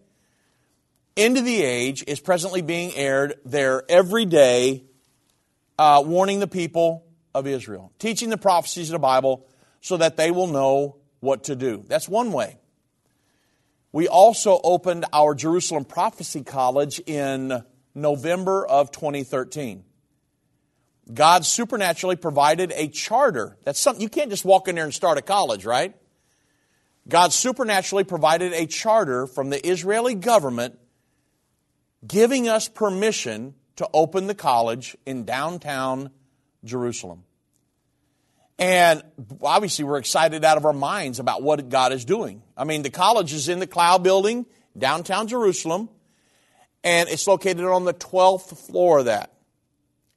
[1.16, 4.84] End of the Age is presently being aired there every day,
[5.78, 9.48] uh, warning the people of Israel, teaching the prophecies of the Bible
[9.80, 11.82] so that they will know what to do.
[11.88, 12.59] That's one way.
[13.92, 17.64] We also opened our Jerusalem Prophecy College in
[17.94, 19.84] November of 2013.
[21.12, 23.58] God supernaturally provided a charter.
[23.64, 25.94] That's something you can't just walk in there and start a college, right?
[27.08, 30.78] God supernaturally provided a charter from the Israeli government
[32.06, 36.10] giving us permission to open the college in downtown
[36.64, 37.24] Jerusalem.
[38.60, 39.02] And
[39.40, 42.42] obviously, we're excited out of our minds about what God is doing.
[42.58, 44.44] I mean, the college is in the Clal Building,
[44.76, 45.88] downtown Jerusalem,
[46.84, 49.32] and it's located on the 12th floor of that.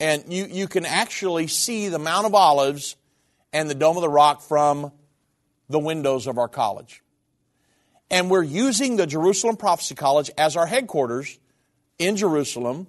[0.02, 2.98] And you, you can actually see the Mount of Olives
[3.54, 4.92] and the Dome of the Rock from
[5.70, 7.02] the windows of our college.
[8.12, 11.40] And we're using the Jerusalem Prophecy College as our headquarters
[11.98, 12.88] in Jerusalem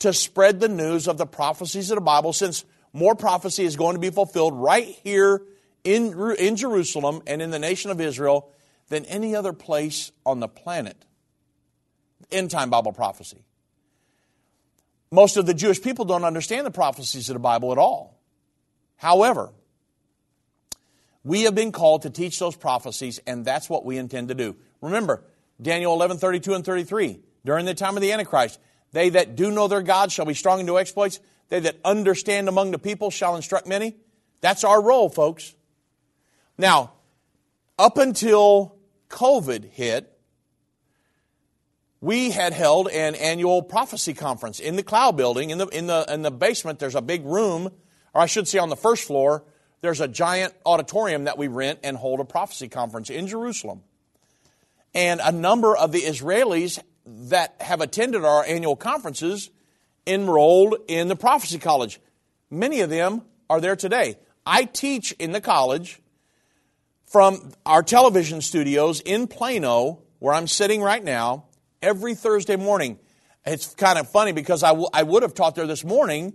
[0.00, 2.66] to spread the news of the prophecies of the Bible since
[2.96, 5.42] more prophecy is going to be fulfilled right here
[5.84, 8.50] in, in Jerusalem and in the nation of Israel
[8.88, 10.96] than any other place on the planet.
[12.32, 13.44] End time Bible prophecy.
[15.12, 18.18] Most of the Jewish people don't understand the prophecies of the Bible at all.
[18.96, 19.52] However,
[21.22, 24.56] we have been called to teach those prophecies, and that's what we intend to do.
[24.80, 25.22] Remember,
[25.60, 27.20] Daniel 11, 32 and 33.
[27.44, 28.58] During the time of the Antichrist,
[28.92, 31.20] they that do know their God shall be strong and do exploits.
[31.48, 33.96] They that understand among the people shall instruct many.
[34.40, 35.54] That's our role, folks.
[36.58, 36.92] Now,
[37.78, 38.76] up until
[39.08, 40.12] COVID hit,
[42.00, 45.50] we had held an annual prophecy conference in the Clal building.
[45.50, 47.70] In the, in the, in the basement, there's a big room,
[48.14, 49.44] or I should say on the first floor,
[49.80, 53.82] there's a giant auditorium that we rent and hold a prophecy conference in Jerusalem.
[54.94, 59.50] And a number of the Israelis that have attended our annual conferences
[60.06, 62.00] enrolled in the prophecy college.
[62.50, 64.16] Many of them are there today.
[64.44, 66.00] I teach in the college
[67.06, 71.44] from our television studios in Plano, where I'm sitting right now,
[71.82, 72.98] every Thursday morning.
[73.44, 76.34] It's kind of funny because I, w- I would have taught there this morning,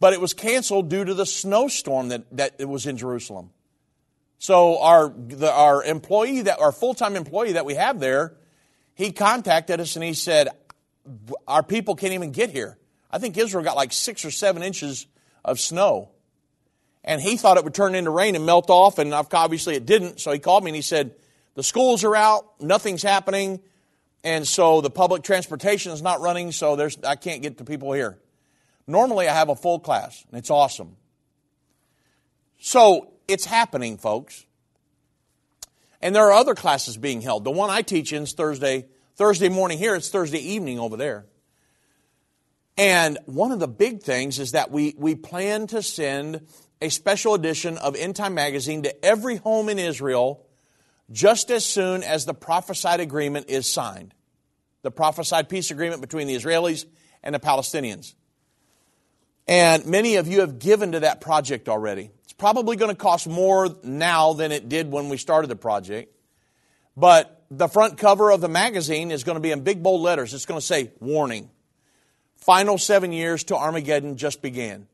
[0.00, 3.50] but it was canceled due to the snowstorm that, that was in Jerusalem.
[4.38, 8.34] So our, the, our employee, that our full-time employee that we have there,
[8.94, 10.48] he contacted us and he said,
[11.46, 12.78] our people can't even get here.
[13.10, 15.06] I think Israel got like six or seven inches
[15.44, 16.10] of snow.
[17.04, 20.20] And he thought it would turn into rain and melt off, and obviously it didn't.
[20.20, 21.14] So he called me and he said,
[21.54, 23.60] The schools are out, nothing's happening,
[24.24, 27.92] and so the public transportation is not running, so there's, I can't get the people
[27.92, 28.18] here.
[28.86, 30.96] Normally I have a full class, and it's awesome.
[32.58, 34.46] So it's happening, folks.
[36.00, 37.44] And there are other classes being held.
[37.44, 38.86] The one I teach in is Thursday
[39.16, 41.26] Thursday morning here, it's Thursday evening over there.
[42.76, 46.46] And one of the big things is that we, we plan to send
[46.82, 50.44] a special edition of End Time Magazine to every home in Israel
[51.12, 54.14] just as soon as the prophesied agreement is signed.
[54.82, 56.84] The prophesied peace agreement between the Israelis
[57.22, 58.14] and the Palestinians.
[59.46, 62.10] And many of you have given to that project already.
[62.24, 66.12] It's probably going to cost more now than it did when we started the project.
[66.96, 70.34] But the front cover of the magazine is going to be in big bold letters.
[70.34, 71.50] It's going to say, Warning.
[72.36, 74.86] Final seven years to Armageddon just began.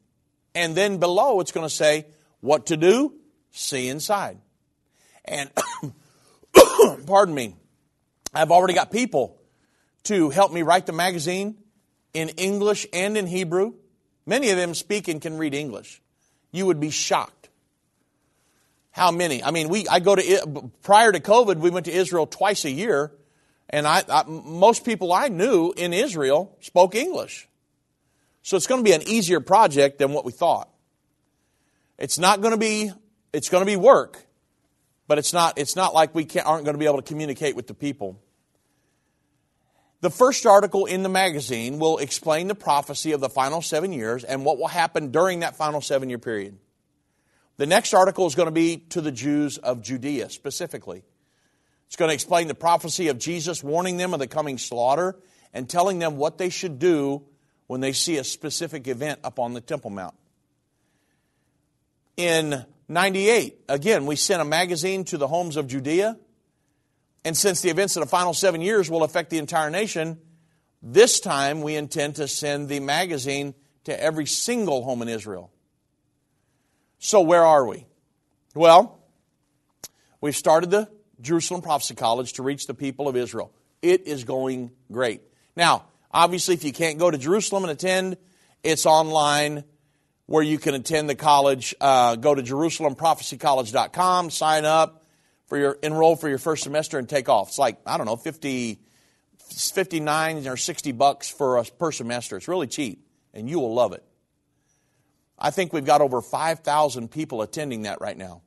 [0.55, 2.07] And then below, it's going to say,
[2.41, 3.15] What to do?
[3.51, 4.39] See inside.
[5.25, 5.51] And,
[7.07, 7.57] pardon me,
[8.35, 9.41] I've already got people
[10.05, 11.57] to help me write the magazine
[12.15, 13.75] in English and in Hebrew.
[14.27, 16.01] Many of them speak and can read English.
[16.53, 17.40] You would be shocked
[19.01, 19.43] how many?
[19.43, 22.71] I mean, we I go to prior to COVID, we went to Israel twice a
[22.71, 23.11] year,
[23.71, 27.49] and I, I most people I knew in Israel spoke English.
[28.43, 30.69] So it's going to be an easier project than what we thought.
[31.97, 32.93] It's not going to be
[33.33, 34.19] it's going to be work,
[35.09, 37.69] but it's not it's not like we aren't going to be able to communicate with
[37.69, 38.21] the people.
[40.03, 44.25] The first article in the magazine will explain the prophecy of the final seven years
[44.25, 46.59] and what will happen during that final seven year period.
[47.61, 51.03] The next article is going to be to the Jews of Judea specifically.
[51.89, 55.19] It's going to explain the prophecy of Jesus warning them of the coming slaughter
[55.53, 57.23] and telling them what they should do
[57.67, 60.15] when they see a specific event up on the Temple Mount.
[62.17, 66.17] In 98, again, we sent a magazine to the homes of Judea,
[67.27, 70.19] And since the events of the final seven years will affect the entire nation,
[70.81, 73.55] this time we intend to send the magazine
[73.85, 75.51] to every single home in Israel.
[77.03, 77.87] So, where are we?
[78.55, 79.01] Well,
[80.21, 80.87] we've started the
[81.23, 83.55] Jerusalem Prophecy College to reach the people of Israel.
[83.81, 85.23] It is going great.
[85.57, 88.19] Now, obviously, if you can't go to Jerusalem and attend,
[88.63, 89.65] it's online
[90.27, 91.75] where you can attend the college.
[91.81, 95.07] Uh, go to JerusalemProphecyCollege.com, sign up
[95.47, 97.49] for your enroll for your first semester, and take off.
[97.49, 98.79] It's like I don't know, 50,
[99.39, 102.37] 59 or 60 bucks for a per semester.
[102.37, 104.05] It's really cheap, and you will love it.
[105.41, 108.43] I think we've got over 5,000 people attending that right now.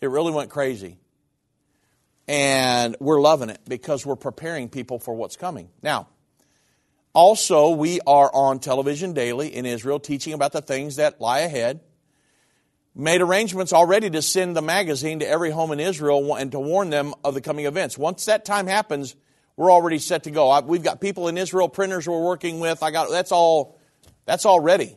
[0.00, 0.98] It really went crazy.
[2.26, 5.68] And we're loving it because we're preparing people for what's coming.
[5.82, 6.08] Now,
[7.12, 11.80] also, we are on television daily in Israel teaching about the things that lie ahead.
[12.94, 16.90] Made arrangements already to send the magazine to every home in Israel and to warn
[16.90, 17.96] them of the coming events.
[17.96, 19.14] Once that time happens,
[19.56, 20.58] we're already set to go.
[20.62, 22.82] We've got people in Israel, printers we're working with.
[22.82, 23.78] I got that's all
[24.24, 24.96] that's all ready.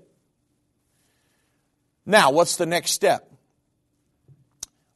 [2.05, 3.31] Now, what's the next step?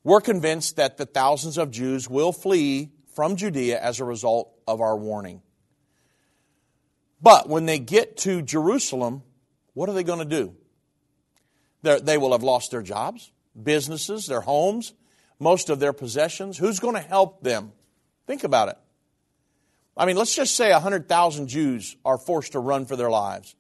[0.03, 4.82] We're convinced that the thousands of Jews will flee from Judea as a result of
[4.82, 5.41] our warning.
[7.22, 9.24] But when they get to Jerusalem,
[9.74, 10.55] what are they going to do?
[11.82, 13.32] They're, they will have lost their jobs,
[13.62, 14.93] businesses, their homes,
[15.39, 16.57] most of their possessions.
[16.57, 17.72] Who's going to help them?
[18.28, 18.78] Think about it.
[19.97, 23.55] I mean, let's just say 100,000 Jews are forced to run for their lives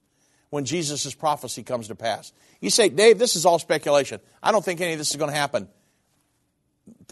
[0.49, 2.33] when Jesus' prophecy comes to pass.
[2.61, 4.19] You say, Dave, this is all speculation.
[4.41, 5.67] I don't think any of this is going to happen.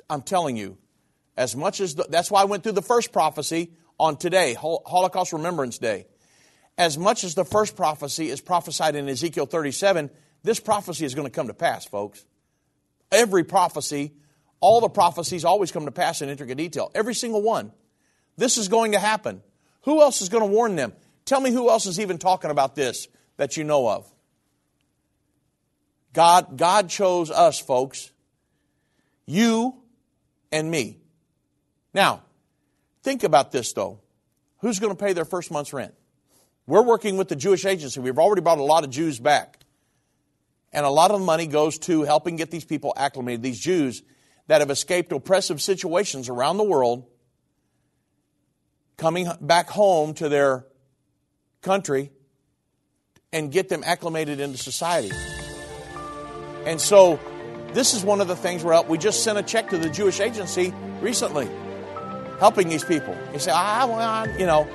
[0.09, 0.77] I'm telling you,
[1.35, 5.33] as much as the, that's why I went through the first prophecy on today, Holocaust
[5.33, 6.07] Remembrance Day.
[6.77, 10.09] As much as the first prophecy is prophesied in Ezekiel 37,
[10.43, 12.23] this prophecy is going to come to pass, folks.
[13.11, 14.13] Every prophecy,
[14.59, 16.91] all the prophecies always come to pass in intricate detail.
[16.93, 17.71] Every single one.
[18.35, 19.41] This is going to happen.
[19.83, 20.93] Who else is going to warn them?
[21.25, 23.07] Tell me who else is even talking about this
[23.37, 24.11] that you know of.
[26.13, 28.11] God, God chose us, folks.
[29.25, 29.75] You
[30.51, 30.97] and me.
[31.93, 32.23] Now,
[33.03, 33.99] think about this though.
[34.59, 35.93] Who's going to pay their first month's rent?
[36.65, 37.99] We're working with the Jewish agency.
[37.99, 39.59] We've already brought a lot of Jews back.
[40.73, 44.03] And a lot of money goes to helping get these people acclimated, these Jews
[44.47, 47.05] that have escaped oppressive situations around the world,
[48.97, 50.65] coming back home to their
[51.61, 52.11] country
[53.37, 55.11] and get them acclimated into society.
[56.65, 57.19] And so
[57.73, 60.19] this is one of the things where we just sent a check to the Jewish
[60.19, 61.47] agency recently,
[62.39, 63.15] helping these people.
[63.31, 64.67] You say, ah, well, you know,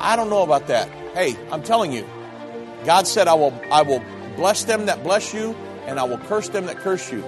[0.00, 0.88] I don't know about that.
[1.14, 2.04] Hey, I'm telling you,
[2.84, 4.02] God said, I will, I will
[4.34, 5.54] bless them that bless you,
[5.86, 7.24] and I will curse them that curse you.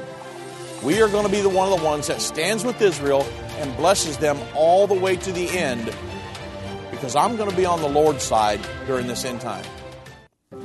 [0.83, 3.23] We are going to be the one of the ones that stands with Israel
[3.59, 5.95] and blesses them all the way to the end
[6.91, 9.65] because I'm going to be on the Lord's side during this end time.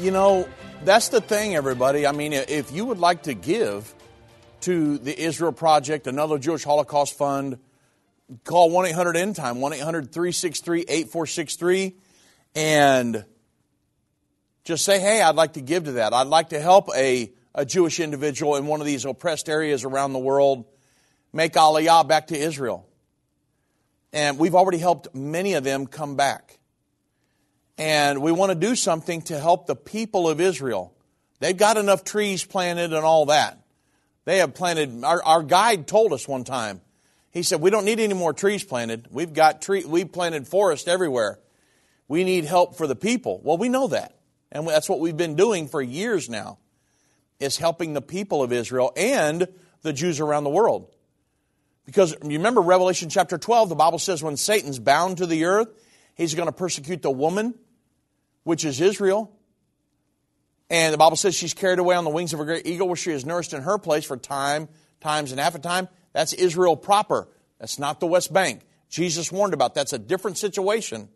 [0.00, 0.48] You know,
[0.84, 2.06] that's the thing, everybody.
[2.06, 3.92] I mean, if you would like to give
[4.60, 7.58] to the Israel Project, another Jewish Holocaust Fund,
[8.44, 11.96] call 1 800 End Time, 1 800 363 8463,
[12.54, 13.24] and
[14.62, 16.14] just say, hey, I'd like to give to that.
[16.14, 20.12] I'd like to help a, a Jewish individual in one of these oppressed areas around
[20.12, 20.64] the world
[21.32, 22.86] make Aliyah back to Israel.
[24.12, 26.57] And we've already helped many of them come back.
[27.78, 30.92] And we want to do something to help the people of Israel.
[31.38, 33.60] They've got enough trees planted and all that.
[34.24, 36.80] They have planted, our, our guide told us one time,
[37.30, 39.06] he said, we don't need any more trees planted.
[39.10, 41.38] We've got tree, we've planted forest everywhere.
[42.08, 43.40] We need help for the people.
[43.44, 44.18] Well, we know that.
[44.50, 46.58] And that's what we've been doing for years now,
[47.38, 49.46] is helping the people of Israel and
[49.82, 50.90] the Jews around the world.
[51.84, 55.68] Because you remember Revelation chapter 12, the Bible says when Satan's bound to the earth,
[56.14, 57.54] he's going to persecute the woman,
[58.48, 59.30] which is Israel.
[60.70, 62.96] And the Bible says she's carried away on the wings of a great eagle where
[62.96, 64.70] she is nourished in her place for time,
[65.02, 65.86] times, and half a time.
[66.14, 67.28] That's Israel proper.
[67.58, 68.62] That's not the West Bank.
[68.88, 71.10] Jesus warned about that's a different situation.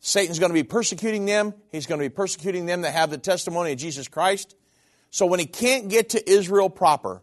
[0.00, 1.54] Satan's going to be persecuting them.
[1.70, 4.56] He's going to be persecuting them that have the testimony of Jesus Christ.
[5.10, 7.22] So when he can't get to Israel proper,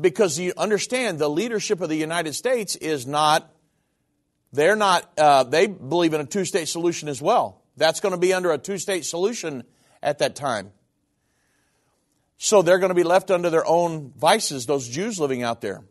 [0.00, 3.48] because you understand the leadership of the United States is not,
[4.52, 7.62] they're not, uh, they believe in a two state solution as well.
[7.76, 9.64] That's going to be under a two state solution
[10.02, 10.72] at that time.
[12.36, 15.82] So they're going to be left under their own vices, those Jews living out there.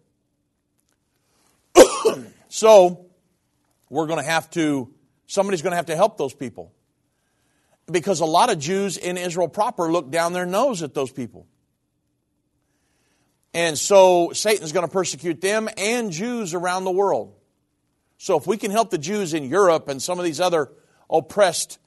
[2.50, 3.06] so
[3.90, 4.94] we're going to have to,
[5.28, 6.74] somebody's going to have to help those people.
[7.90, 11.48] Because a lot of Jews in Israel proper look down their nose at those people.
[13.54, 17.34] And so Satan's going to persecute them and Jews around the world.
[18.22, 20.70] So if we can help the Jews in Europe and some of these other
[21.10, 21.80] oppressed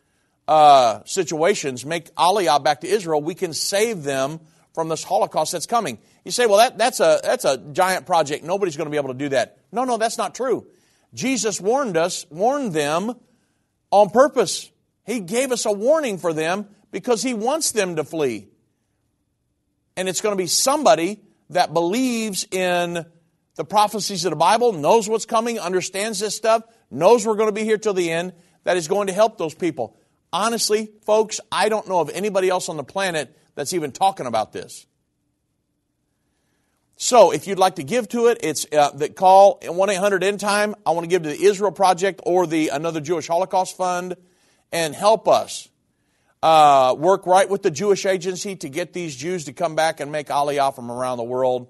[0.49, 4.41] uh, situations make Aliyah back to Israel, we can save them
[4.73, 5.99] from this Holocaust that's coming.
[6.25, 8.45] You say, well, that, that's, a, that's a giant project.
[8.45, 9.59] Nobody's going to be able to do that.
[9.73, 10.67] No, no, that's not true.
[11.13, 13.13] Jesus warned us, warned them
[13.91, 14.71] on purpose.
[15.05, 18.49] He gave us a warning for them because he wants them to flee.
[19.99, 21.21] And it's going to be somebody
[21.51, 23.05] that believes in
[23.57, 27.53] the prophecies of the Bible, knows what's coming, understands this stuff, knows we're going to
[27.53, 28.33] be here till the end,
[28.65, 29.97] that is going to help those people.
[30.33, 34.53] Honestly, folks, I don't know of anybody else on the planet that's even talking about
[34.53, 34.87] this.
[36.97, 40.39] So, if you'd like to give to it, it's uh, that call 1 800 End
[40.39, 40.77] Time.
[40.87, 44.15] I want to give to the Israel Project or the Another Jewish Holocaust Fund
[44.71, 45.69] and help us
[46.45, 50.13] uh, work right with the Jewish Agency to get these Jews to come back and
[50.13, 51.69] make Aliyah from around the world,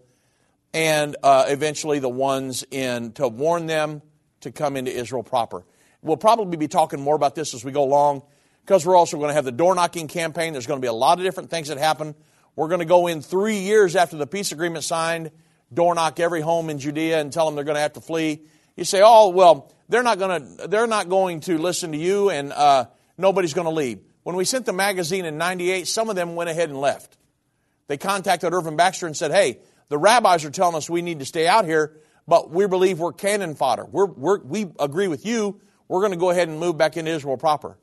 [0.74, 4.02] and uh, eventually the ones in to warn them
[4.40, 5.64] to come into Israel proper.
[6.02, 8.22] We'll probably be talking more about this as we go along
[8.64, 10.52] because we're also going to have the door knocking campaign.
[10.52, 12.14] There's going to be a lot of different things that happen.
[12.56, 15.30] We're going to go in three years after the peace agreement signed,
[15.72, 18.42] door knock every home in Judea and tell them they're going to have to flee.
[18.76, 22.30] You say, oh, well, they're not going to, they're not going to listen to you
[22.30, 24.00] and uh, nobody's going to leave.
[24.22, 27.16] When we sent the magazine in 98, some of them went ahead and left.
[27.88, 29.58] They contacted Irvin Baxter and said, hey,
[29.88, 33.12] the rabbis are telling us we need to stay out here, but we believe we're
[33.12, 33.84] cannon fodder.
[33.84, 35.60] We're, we're, we agree with you.
[35.88, 37.76] We're going to go ahead and move back into Israel proper.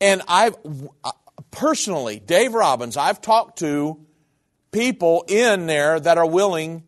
[0.00, 0.56] And I've
[1.50, 4.04] personally, Dave Robbins, I've talked to
[4.72, 6.82] people in there that are willing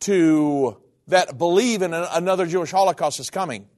[0.00, 0.78] to,
[1.08, 3.68] that believe in another Jewish Holocaust is coming.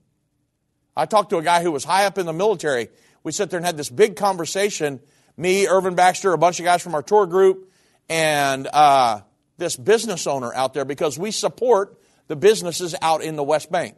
[0.96, 2.88] I talked to a guy who was high up in the military.
[3.24, 5.00] We sat there and had this big conversation.
[5.36, 7.72] Me, Irvin Baxter, a bunch of guys from our tour group,
[8.08, 9.20] and uh,
[9.56, 11.98] this business owner out there because we support
[12.28, 13.96] the businesses out in the West Bank.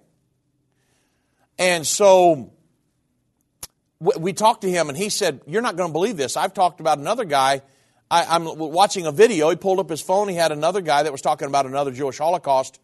[1.59, 2.53] And so
[4.01, 6.37] we talked to him and he said, You're not going to believe this.
[6.37, 7.63] I've talked about another guy.
[8.11, 9.51] I, am watching a video.
[9.51, 10.29] He pulled up his phone.
[10.29, 12.79] He had another guy that was talking about another Jewish Holocaust.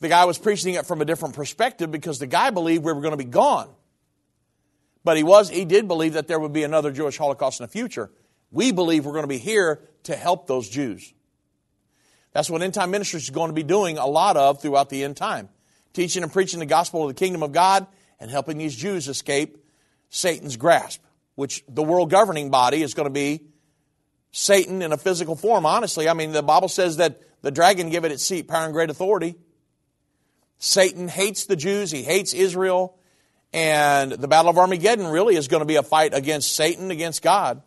[0.00, 3.00] The guy was preaching it from a different perspective because the guy believed we were
[3.00, 3.70] going to be gone.
[5.02, 7.72] But he was, he did believe that there would be another Jewish Holocaust in the
[7.72, 8.10] future.
[8.54, 11.12] We believe we're going to be here to help those Jews.
[12.32, 15.02] That's what end time ministry is going to be doing a lot of throughout the
[15.02, 15.48] end time.
[15.92, 17.86] Teaching and preaching the gospel of the kingdom of God
[18.20, 19.58] and helping these Jews escape
[20.08, 21.02] Satan's grasp,
[21.34, 23.42] which the world governing body is going to be
[24.30, 26.08] Satan in a physical form, honestly.
[26.08, 28.88] I mean, the Bible says that the dragon gave it its seat, power, and great
[28.88, 29.34] authority.
[30.58, 32.96] Satan hates the Jews, he hates Israel,
[33.52, 37.20] and the Battle of Armageddon really is going to be a fight against Satan, against
[37.20, 37.62] God.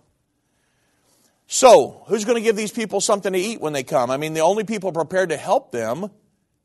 [1.50, 4.12] So, who's going to give these people something to eat when they come?
[4.12, 6.12] I mean, the only people prepared to help them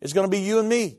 [0.01, 0.99] is going to be you and me,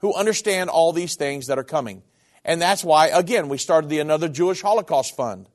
[0.00, 2.02] who understand all these things that are coming.
[2.44, 5.48] And that's why, again, we started the Another Jewish Holocaust Fund.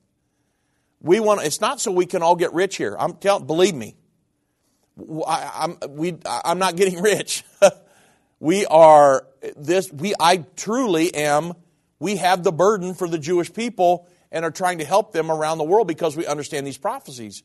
[1.00, 2.96] We want, it's not so we can all get rich here.
[2.98, 3.94] I'm tell, believe me,
[5.26, 7.44] I, am we, I'm not getting rich.
[8.40, 11.54] we are, this, we, I truly am,
[12.00, 15.58] we have the burden for the Jewish people and are trying to help them around
[15.58, 17.44] the world because we understand these prophecies.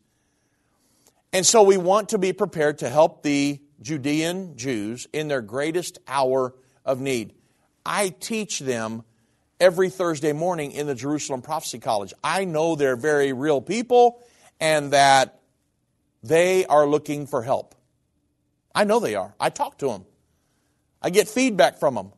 [1.32, 6.00] And so we want to be prepared to help the Judean Jews in their greatest
[6.08, 7.34] hour of need.
[7.86, 9.04] I teach them
[9.60, 12.14] every Thursday morning in the Jerusalem Prophecy College.
[12.24, 14.24] I know they're very real people
[14.60, 15.42] and that
[16.24, 17.76] they are looking for help.
[18.74, 19.34] I know they are.
[19.40, 20.06] I talk to them.
[21.02, 22.14] I get feedback from them.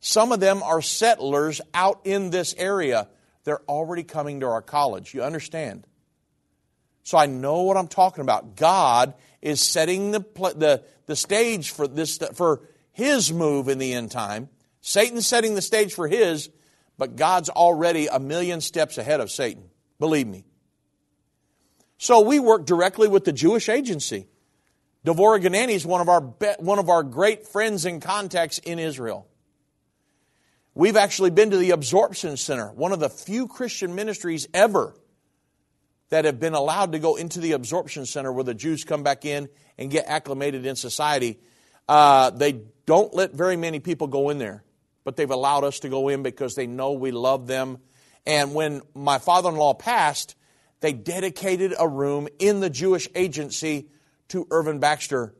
[0.00, 3.08] Some of them are settlers out in this area.
[3.50, 5.12] They're already coming to our college.
[5.12, 5.84] You understand?
[7.02, 8.54] So I know what I'm talking about.
[8.54, 14.12] God is setting the, the, the stage for, this, for His move in the end
[14.12, 14.50] time.
[14.82, 16.48] Satan's setting the stage for His,
[16.96, 19.64] but God's already a million steps ahead of Satan.
[19.98, 20.44] Believe me.
[21.98, 24.28] So we work directly with the Jewish agency.
[25.04, 26.20] Devorah Ganani is one of our
[26.60, 29.26] one of our great friends and contacts in Israel.
[30.74, 34.94] We've actually been to the Absorption Center, one of the few Christian ministries ever
[36.10, 39.24] that have been allowed to go into the Absorption Center where the Jews come back
[39.24, 39.48] in
[39.78, 41.40] and get acclimated in society.
[41.88, 44.62] Uh, they don't let very many people go in there,
[45.04, 47.78] but they've allowed us to go in because they know we love them.
[48.24, 50.36] And when my father in law passed,
[50.80, 53.88] they dedicated a room in the Jewish agency
[54.28, 55.34] to Irvin Baxter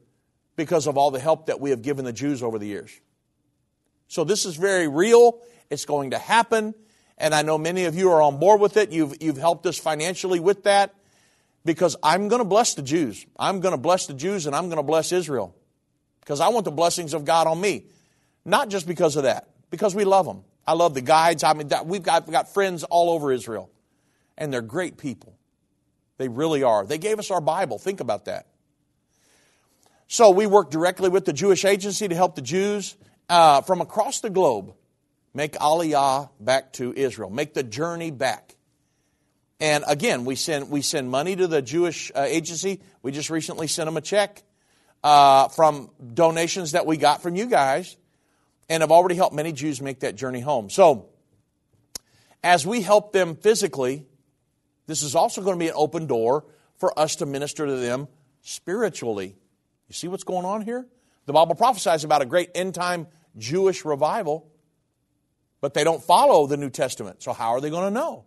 [0.56, 2.90] because of all the help that we have given the Jews over the years.
[4.10, 5.38] So this is very real.
[5.70, 6.74] It's going to happen.
[7.16, 8.90] And I know many of you are on board with it.
[8.90, 10.96] You've, you've helped us financially with that
[11.64, 13.24] because I'm going to bless the Jews.
[13.38, 15.54] I'm going to bless the Jews and I'm going to bless Israel
[16.18, 17.84] because I want the blessings of God on me.
[18.44, 20.42] Not just because of that, because we love them.
[20.66, 21.44] I love the guides.
[21.44, 23.70] I mean, we've got, we've got friends all over Israel,
[24.36, 25.38] and they're great people.
[26.18, 26.84] They really are.
[26.84, 27.78] They gave us our Bible.
[27.78, 28.48] Think about that.
[30.08, 32.96] So we work directly with the Jewish agency to help the Jews
[33.30, 34.74] uh, from across the globe
[35.32, 38.56] make Aliyah back to Israel, make the journey back.
[39.60, 42.80] And again, we send, we send money to the Jewish uh, agency.
[43.02, 44.42] We just recently sent them a check
[45.04, 47.96] uh, from donations that we got from you guys
[48.68, 50.70] and have already helped many Jews make that journey home.
[50.70, 51.06] So,
[52.42, 54.06] as we help them physically,
[54.86, 56.46] this is also going to be an open door
[56.78, 58.08] for us to minister to them
[58.40, 59.36] spiritually.
[59.88, 60.86] You see what's going on here?
[61.26, 63.06] The Bible prophesies about a great end time
[63.36, 64.46] Jewish revival,
[65.60, 67.22] but they don't follow the New Testament.
[67.22, 68.24] So, how are they going to know?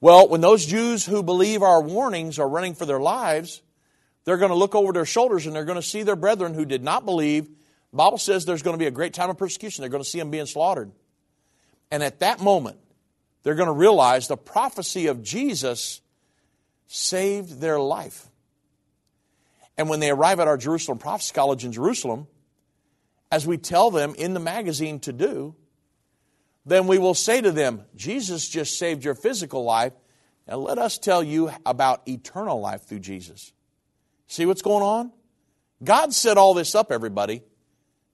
[0.00, 3.62] Well, when those Jews who believe our warnings are running for their lives,
[4.24, 6.64] they're going to look over their shoulders and they're going to see their brethren who
[6.64, 7.46] did not believe.
[7.46, 9.82] The Bible says there's going to be a great time of persecution.
[9.82, 10.92] They're going to see them being slaughtered.
[11.90, 12.78] And at that moment,
[13.42, 16.00] they're going to realize the prophecy of Jesus
[16.88, 18.26] saved their life.
[19.78, 22.26] And when they arrive at our Jerusalem Prophecy College in Jerusalem,
[23.36, 25.54] as we tell them in the magazine to do,
[26.64, 29.92] then we will say to them, Jesus just saved your physical life,
[30.46, 33.52] and let us tell you about eternal life through Jesus.
[34.26, 35.12] See what's going on?
[35.84, 37.42] God set all this up, everybody.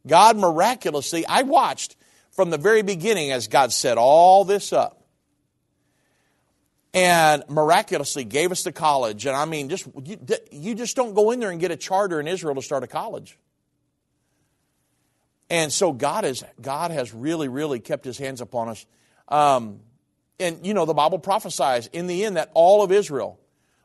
[0.08, 1.94] God miraculously, I watched
[2.32, 5.06] from the very beginning as God set all this up
[6.92, 9.24] and miraculously gave us the college.
[9.24, 10.18] And I mean, just you,
[10.50, 12.88] you, just don't go in there and get a charter in Israel to start a
[12.88, 13.38] college.
[15.52, 18.86] And so God has God has really really kept His hands upon us.
[19.28, 19.80] Um,
[20.40, 23.38] and you know the Bible prophesies in the end that all of Israel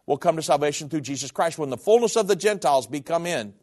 [0.05, 3.25] will come to salvation through Jesus Christ when the fullness of the Gentiles be come
[3.25, 3.53] in.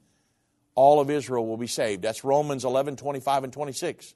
[0.74, 2.02] All of Israel will be saved.
[2.02, 4.14] That's Romans 11, 25, and 26.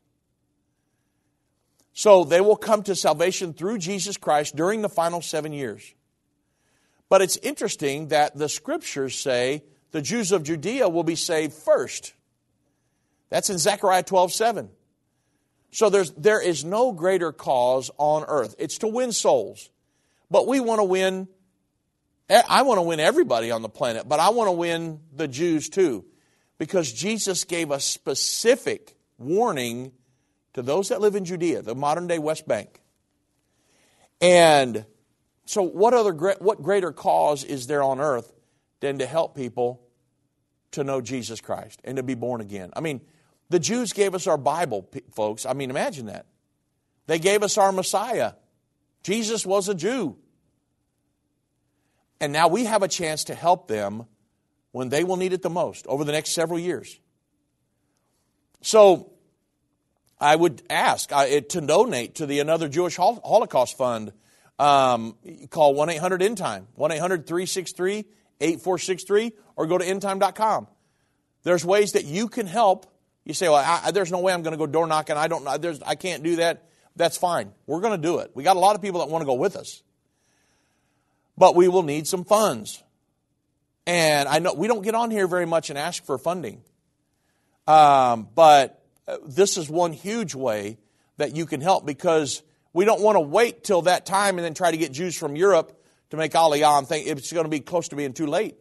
[1.95, 5.95] So they will come to salvation through Jesus Christ during the final seven years.
[7.09, 9.62] But it's interesting that the scriptures say
[9.93, 12.12] the Jews of Judea will be saved first.
[13.31, 14.70] That's in Zechariah 12 7.
[15.70, 18.55] So there's, there is no greater cause on earth.
[18.59, 19.70] It's to win souls.
[20.31, 21.29] But we want to win,
[22.29, 25.29] eh, I want to win everybody on the planet, but I want to win the
[25.29, 26.05] Jews too.
[26.59, 29.93] Because Jesus gave a specific warning
[30.55, 32.81] to those that live in Judea, the modern day West Bank.
[34.20, 34.85] And
[35.45, 38.33] so, what other what greater cause is there on earth
[38.81, 39.81] than to help people
[40.72, 42.70] to know Jesus Christ and to be born again?
[42.74, 43.01] I mean,
[43.51, 45.46] the Jews gave us our Bible, folks.
[45.46, 46.26] I mean, imagine that.
[47.07, 48.32] They gave us our Messiah.
[49.03, 50.16] Jesus was a Jew.
[52.20, 54.07] And now we have a chance to help them
[54.72, 56.99] when they will need it the most over the next several years.
[58.61, 59.12] So,
[60.20, 64.12] I would ask to donate to the Another Jewish Holocaust Fund.
[64.59, 65.16] Um,
[65.51, 68.05] call 1 800 End Time, 1 800 363
[68.40, 70.66] 8463, or go to endtime.com.
[71.44, 72.92] There's ways that you can help.
[73.29, 75.18] You say, well, I, there's no way I'm going to go door knocking.
[75.18, 76.64] I, don't, there's, I can't do that.
[76.97, 77.53] That's fine.
[77.66, 78.31] We're going to do it.
[78.35, 79.83] We got a lot of people that want to go with us.
[81.37, 82.83] But we will need some funds.
[83.87, 86.62] And I know we don't get on here very much and ask for funding.
[87.66, 88.83] Um, but
[89.26, 90.79] this is one huge way
[91.18, 94.55] that you can help because we don't want to wait till that time and then
[94.55, 95.79] try to get Jews from Europe
[96.11, 98.57] to make Aliyah and think it's going to be close to being too late.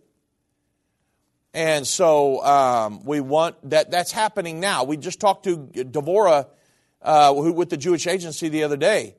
[1.54, 3.92] And so um, we want that.
[3.92, 4.84] That's happening now.
[4.84, 6.48] We just talked to Devora
[7.02, 9.16] uh, who, with the Jewish Agency the other day,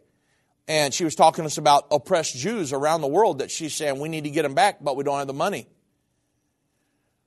[0.69, 3.39] and she was talking to us about oppressed Jews around the world.
[3.39, 5.67] That she's saying we need to get them back, but we don't have the money.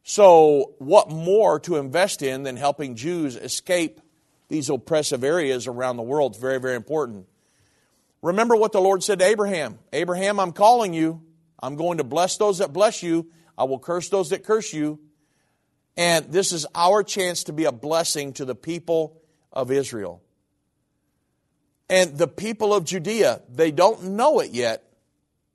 [0.03, 4.01] So, what more to invest in than helping Jews escape
[4.47, 6.39] these oppressive areas around the world?
[6.39, 7.27] Very, very important.
[8.21, 11.21] Remember what the Lord said to Abraham Abraham, I'm calling you.
[11.63, 13.29] I'm going to bless those that bless you.
[13.61, 14.99] I will curse those that curse you.
[15.95, 19.21] And this is our chance to be a blessing to the people
[19.53, 20.23] of Israel.
[21.87, 24.83] And the people of Judea, they don't know it yet,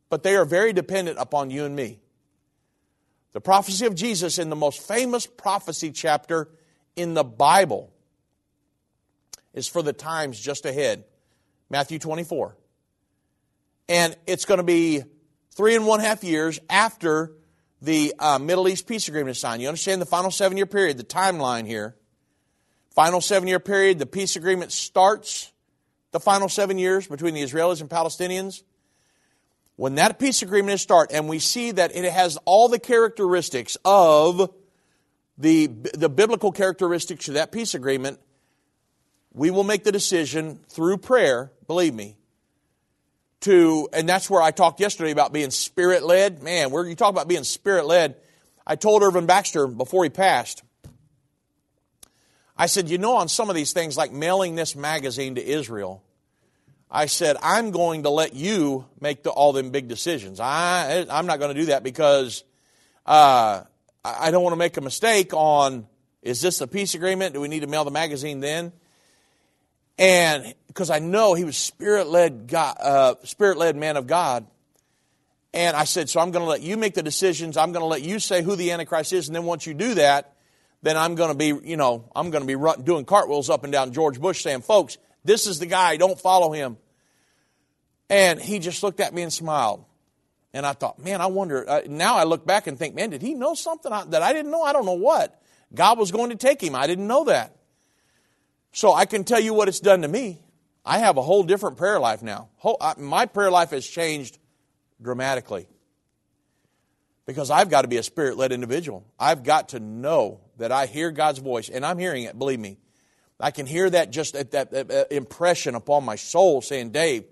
[0.09, 1.98] but they are very dependent upon you and me.
[3.32, 6.48] The prophecy of Jesus in the most famous prophecy chapter
[6.94, 7.92] in the Bible
[9.52, 11.02] is for the times just ahead
[11.70, 12.57] Matthew 24.
[13.88, 15.02] And it's going to be
[15.50, 17.32] three and one half years after
[17.83, 19.62] the uh, Middle East peace agreement is signed.
[19.62, 21.97] You understand the final seven year period, the timeline here.
[22.95, 25.53] Final seven year period, the peace agreement starts
[26.12, 28.62] the final seven years between the Israelis and Palestinians.
[29.77, 33.77] When that peace agreement is start, and we see that it has all the characteristics
[33.85, 34.51] of
[35.37, 38.18] the, the biblical characteristics of that peace agreement,
[39.35, 42.16] we will make the decision through prayer, believe me,
[43.41, 46.43] to, and that's where I talked yesterday about being spirit led.
[46.43, 48.16] Man, where you talk about being spirit led,
[48.66, 50.62] I told Irvin Baxter before he passed,
[52.57, 56.03] I said, you know, on some of these things, like mailing this magazine to Israel,
[56.91, 60.41] I said, I'm going to let you make the, all them big decisions.
[60.41, 62.45] I, I'm not going to do that because
[63.05, 63.62] uh,
[64.05, 65.87] I don't want to make a mistake on
[66.22, 67.34] is this a peace agreement?
[67.34, 68.72] Do we need to mail the magazine then?
[69.97, 74.47] And because I know he was spirit led, uh, spirit led man of God.
[75.55, 77.57] And I said, so I'm going to let you make the decisions.
[77.57, 79.27] I'm going to let you say who the Antichrist is.
[79.27, 80.35] And then once you do that,
[80.83, 83.64] then I'm going to be, you know, I'm going to be run, doing cartwheels up
[83.64, 85.97] and down George Bush saying, folks, this is the guy.
[85.97, 86.77] Don't follow him.
[88.11, 89.83] And he just looked at me and smiled.
[90.53, 91.66] And I thought, man, I wonder.
[91.66, 94.51] Uh, now I look back and think, man, did he know something that I didn't
[94.51, 94.61] know?
[94.61, 95.41] I don't know what.
[95.74, 96.74] God was going to take him.
[96.74, 97.57] I didn't know that.
[98.72, 100.43] So I can tell you what it's done to me.
[100.87, 102.49] I have a whole different prayer life now.
[102.97, 104.39] My prayer life has changed
[105.03, 105.66] dramatically
[107.26, 109.05] because I've got to be a spirit led individual.
[109.18, 112.78] I've got to know that I hear God's voice, and I'm hearing it, believe me.
[113.41, 117.24] I can hear that just that, that impression upon my soul saying, Dave,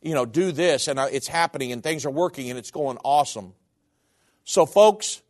[0.00, 3.52] you know, do this, and it's happening, and things are working, and it's going awesome.
[4.44, 5.20] So, folks,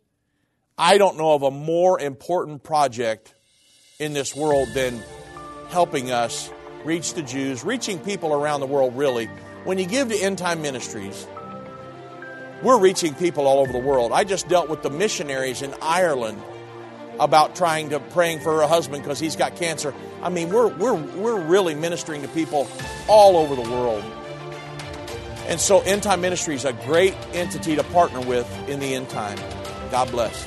[0.79, 3.35] I don't know of a more important project
[3.99, 5.03] in this world than
[5.69, 6.51] helping us
[6.85, 9.27] reach the Jews, reaching people around the world, really.
[9.65, 11.27] When you give to End Time Ministries,
[12.63, 14.13] we're reaching people all over the world.
[14.13, 16.41] I just dealt with the missionaries in Ireland
[17.21, 19.95] about trying to praying for her husband because he's got cancer.
[20.23, 22.67] I mean, we're, we're, we're really ministering to people
[23.09, 24.05] all over the world.
[25.47, 29.11] And so End Time Ministry is a great entity to partner with in the end
[29.11, 29.39] time.
[29.91, 30.47] God bless.